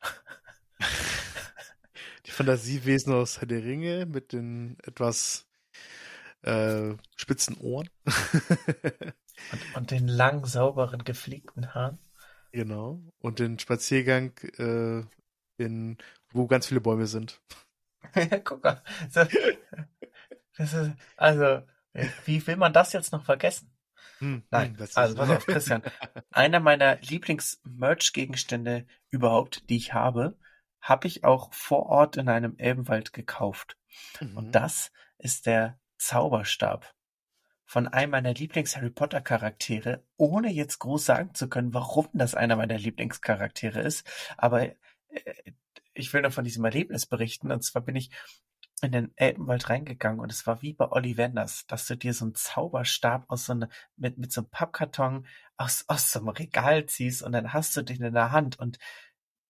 [2.26, 5.46] Die Fantasiewesen aus Herr der Ringe mit den etwas
[6.42, 7.88] äh, spitzen Ohren.
[9.50, 11.98] Und, und den lang, sauberen, gepflegten Haaren?
[12.52, 13.00] Genau.
[13.20, 15.04] Und den Spaziergang, äh,
[15.62, 15.98] in,
[16.32, 17.40] wo ganz viele Bäume sind.
[18.44, 18.82] Guck mal.
[19.12, 19.28] Das
[20.72, 21.62] ist, also,
[22.24, 23.70] wie will man das jetzt noch vergessen?
[24.18, 25.82] Hm, Nein, hm, das also pass auf, Christian.
[26.30, 30.36] Einer meiner Lieblings-Merch-Gegenstände überhaupt, die ich habe,
[30.80, 33.76] habe ich auch vor Ort in einem Elbenwald gekauft.
[34.20, 34.36] Mhm.
[34.36, 36.92] Und das ist der Zauberstab
[37.68, 42.78] von einem meiner Lieblings-Harry Potter-Charaktere, ohne jetzt groß sagen zu können, warum das einer meiner
[42.78, 44.10] Lieblingscharaktere ist.
[44.38, 44.74] Aber äh,
[45.92, 47.52] ich will nur von diesem Erlebnis berichten.
[47.52, 48.10] Und zwar bin ich
[48.80, 52.34] in den Elbenwald reingegangen und es war wie bei Ollivanders, dass du dir so einen
[52.34, 55.26] Zauberstab aus so einer, mit, mit so einem Pappkarton
[55.58, 58.78] aus, aus so einem Regal ziehst und dann hast du den in der Hand und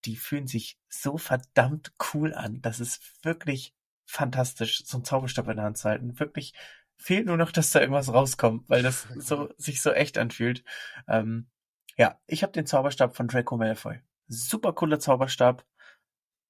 [0.06, 2.62] die fühlen sich so verdammt cool an.
[2.62, 3.74] Das ist wirklich
[4.06, 6.18] fantastisch, so einen Zauberstab in der Hand zu halten.
[6.18, 6.54] Wirklich
[6.98, 10.64] fehlt nur noch, dass da irgendwas rauskommt, weil das so sich so echt anfühlt.
[11.06, 11.48] Ähm,
[11.96, 14.00] ja, ich habe den Zauberstab von Draco Malfoy.
[14.28, 15.64] Super cooler Zauberstab,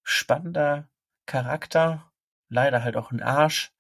[0.03, 0.89] spannender
[1.27, 2.11] Charakter,
[2.49, 3.73] leider halt auch ein Arsch.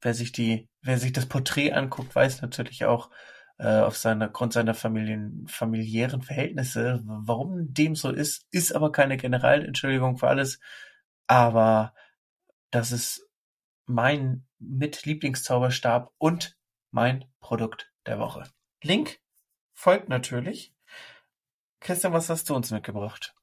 [0.00, 3.10] Wer sich die, wer sich das Porträt anguckt, weiß natürlich auch
[3.58, 9.16] äh, auf seiner Grund seiner Familien, familiären Verhältnisse, warum dem so ist, ist aber keine
[9.16, 10.58] Generalentschuldigung für alles.
[11.26, 11.94] Aber
[12.70, 13.28] das ist
[13.86, 16.56] mein mit Lieblingszauberstab und
[16.90, 18.44] mein Produkt der Woche.
[18.82, 19.20] Link
[19.72, 20.74] folgt natürlich.
[21.80, 23.34] Christian, was hast du uns mitgebracht?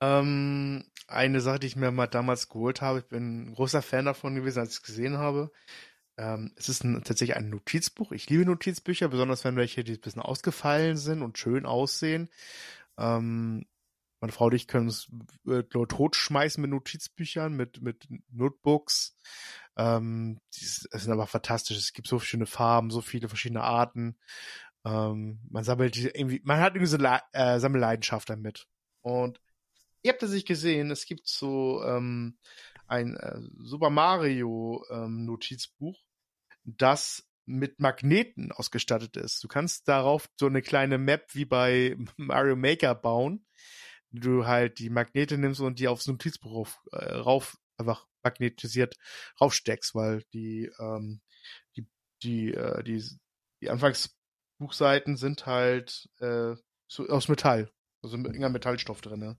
[0.00, 4.04] Ähm, eine Sache, die ich mir mal damals geholt habe, ich bin ein großer Fan
[4.04, 5.50] davon gewesen, als ich es gesehen habe.
[6.18, 8.12] Ähm, es ist ein, tatsächlich ein Notizbuch.
[8.12, 12.28] Ich liebe Notizbücher, besonders wenn welche, die ein bisschen ausgefallen sind und schön aussehen.
[12.98, 13.66] Ähm,
[14.20, 15.08] meine Frau und ich können uns
[15.46, 19.16] äh, totschmeißen mit Notizbüchern, mit, mit Notebooks.
[19.78, 21.76] Ähm, die sind aber fantastisch.
[21.76, 24.18] Es gibt so schöne Farben, so viele verschiedene Arten.
[24.84, 28.66] Ähm, man sammelt irgendwie, man hat irgendwie so Le äh, Sammelleidenschaft damit.
[29.02, 29.40] Und
[30.02, 32.38] ihr habt das nicht gesehen, es gibt so ähm,
[32.88, 36.02] ein äh, Super Mario ähm, Notizbuch,
[36.64, 39.42] das mit Magneten ausgestattet ist.
[39.42, 43.46] Du kannst darauf so eine kleine Map wie bei Mario Maker bauen,
[44.10, 48.96] du halt die Magnete nimmst und die aufs Notizbuch rauf, äh, rauf einfach magnetisiert
[49.40, 51.20] raufsteckst, weil die ähm,
[51.76, 51.86] die
[52.22, 53.02] die äh, die
[53.60, 56.54] die Anfangsbuchseiten sind halt äh,
[56.88, 57.70] so aus Metall,
[58.02, 59.20] also irgendeinem Metallstoff drin.
[59.20, 59.38] Ne?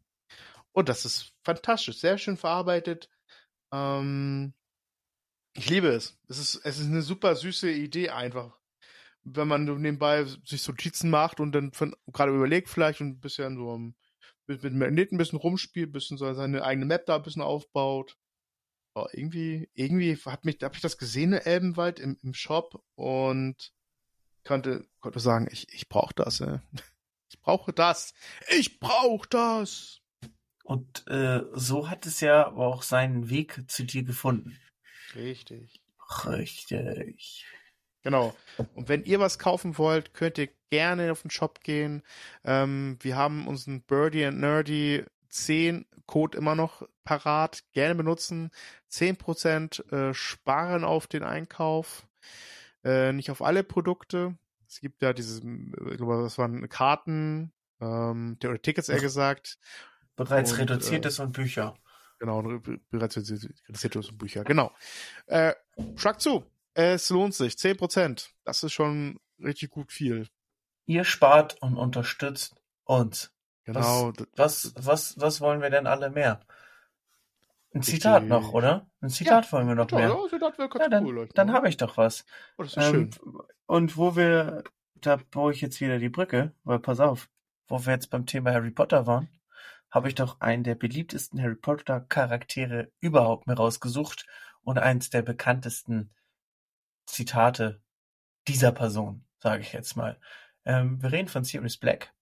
[0.71, 3.09] Und das ist fantastisch, sehr schön verarbeitet.
[3.73, 4.53] Ähm,
[5.53, 6.17] ich liebe es.
[6.27, 8.57] Es ist, es ist eine super süße Idee einfach.
[9.23, 11.71] Wenn man nebenbei sich so Notizen macht und dann
[12.13, 13.77] gerade überlegt vielleicht und ein bisschen so
[14.47, 17.41] mit, mit Magneten ein bisschen rumspielt, ein bisschen so seine eigene Map da ein bisschen
[17.41, 18.15] aufbaut.
[18.99, 23.71] Oh, irgendwie, irgendwie hat mich, habe ich das gesehen in Elbenwald im, im Shop und
[24.43, 26.59] konnte, konnte sagen, ich, ich brauche das, ey.
[27.31, 28.15] Ich brauche das.
[28.57, 30.01] Ich brauche das.
[30.63, 34.59] Und äh, so hat es ja auch seinen Weg zu dir gefunden.
[35.13, 35.79] Richtig.
[36.25, 37.45] Richtig.
[38.01, 38.35] Genau.
[38.73, 42.01] Und wenn ihr was kaufen wollt, könnt ihr gerne auf den Shop gehen.
[42.43, 47.63] Ähm, wir haben unseren Birdie and Nerdy 10 Code immer noch parat.
[47.71, 48.51] Gerne benutzen.
[48.91, 52.07] 10% äh, sparen auf den Einkauf.
[52.83, 54.37] Äh, nicht auf alle Produkte.
[54.67, 57.51] Es gibt ja dieses, ich glaube, das waren Karten,
[57.81, 59.57] ähm, oder Tickets eher gesagt.
[60.15, 61.75] Bereits und, reduziertes äh, und Bücher.
[62.19, 62.41] Genau,
[62.89, 64.43] bereits reduziertes und Bücher.
[64.43, 64.71] Genau.
[65.27, 65.53] Äh,
[65.95, 66.45] schlag zu.
[66.73, 67.53] Es lohnt sich.
[67.53, 68.29] 10%.
[68.43, 70.27] Das ist schon richtig gut viel.
[70.85, 73.31] Ihr spart und unterstützt uns.
[73.73, 74.13] Genau.
[74.35, 76.39] Was, was, was, was wollen wir denn alle mehr?
[77.73, 78.27] Ein Zitat die...
[78.27, 78.89] noch, oder?
[78.99, 80.09] Ein Zitat ja, wollen wir noch toll, mehr.
[80.09, 81.29] Ja, Zitat wäre ganz ja, dann, cool.
[81.35, 82.25] Dann habe ich doch was.
[82.57, 83.09] Oh, das ist ähm, schön.
[83.67, 84.63] Und wo wir,
[84.95, 87.29] da baue ich jetzt wieder die Brücke, weil pass auf,
[87.67, 89.29] wo wir jetzt beim Thema Harry Potter waren,
[89.91, 94.25] habe ich doch einen der beliebtesten Harry Potter Charaktere überhaupt mir rausgesucht
[94.63, 96.11] und eins der bekanntesten
[97.05, 97.81] Zitate
[98.47, 100.19] dieser Person, sage ich jetzt mal.
[100.65, 102.13] Ähm, wir reden von Sirius Black.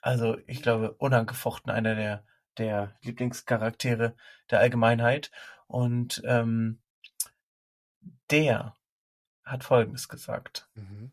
[0.00, 2.24] Also ich glaube unangefochten einer der
[2.58, 4.16] der Lieblingscharaktere
[4.50, 5.30] der Allgemeinheit
[5.66, 6.80] und ähm,
[8.30, 8.76] der
[9.44, 11.12] hat Folgendes gesagt: Mhm.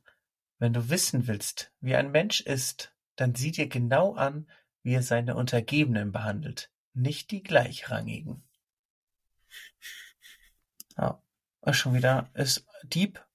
[0.57, 4.49] Wenn du wissen willst, wie ein Mensch ist, dann sieh dir genau an,
[4.84, 8.44] wie er seine Untergebenen behandelt, nicht die Gleichrangigen.
[10.98, 11.22] Ja,
[11.72, 13.26] schon wieder ist Dieb.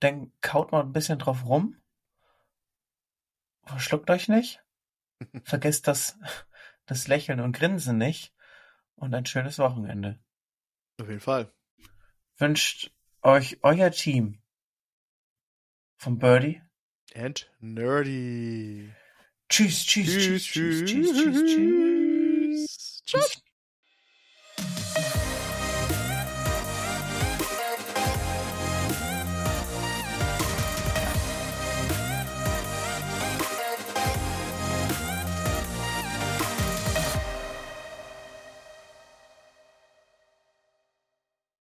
[0.00, 1.76] Dann kaut mal ein bisschen drauf rum.
[3.66, 4.62] Verschluckt euch nicht.
[5.44, 6.18] Vergesst das,
[6.86, 8.32] das Lächeln und Grinsen nicht.
[8.94, 10.18] Und ein schönes Wochenende.
[10.98, 11.52] Auf jeden Fall.
[12.38, 12.90] Wünscht
[13.22, 14.42] euch euer Team
[15.98, 16.62] vom Birdie
[17.14, 18.92] and Nerdy.
[19.48, 23.02] Tschüss, tschüss, tschüss, tschüss, tschüss, tschüss, tschüss.
[23.04, 23.42] tschüss.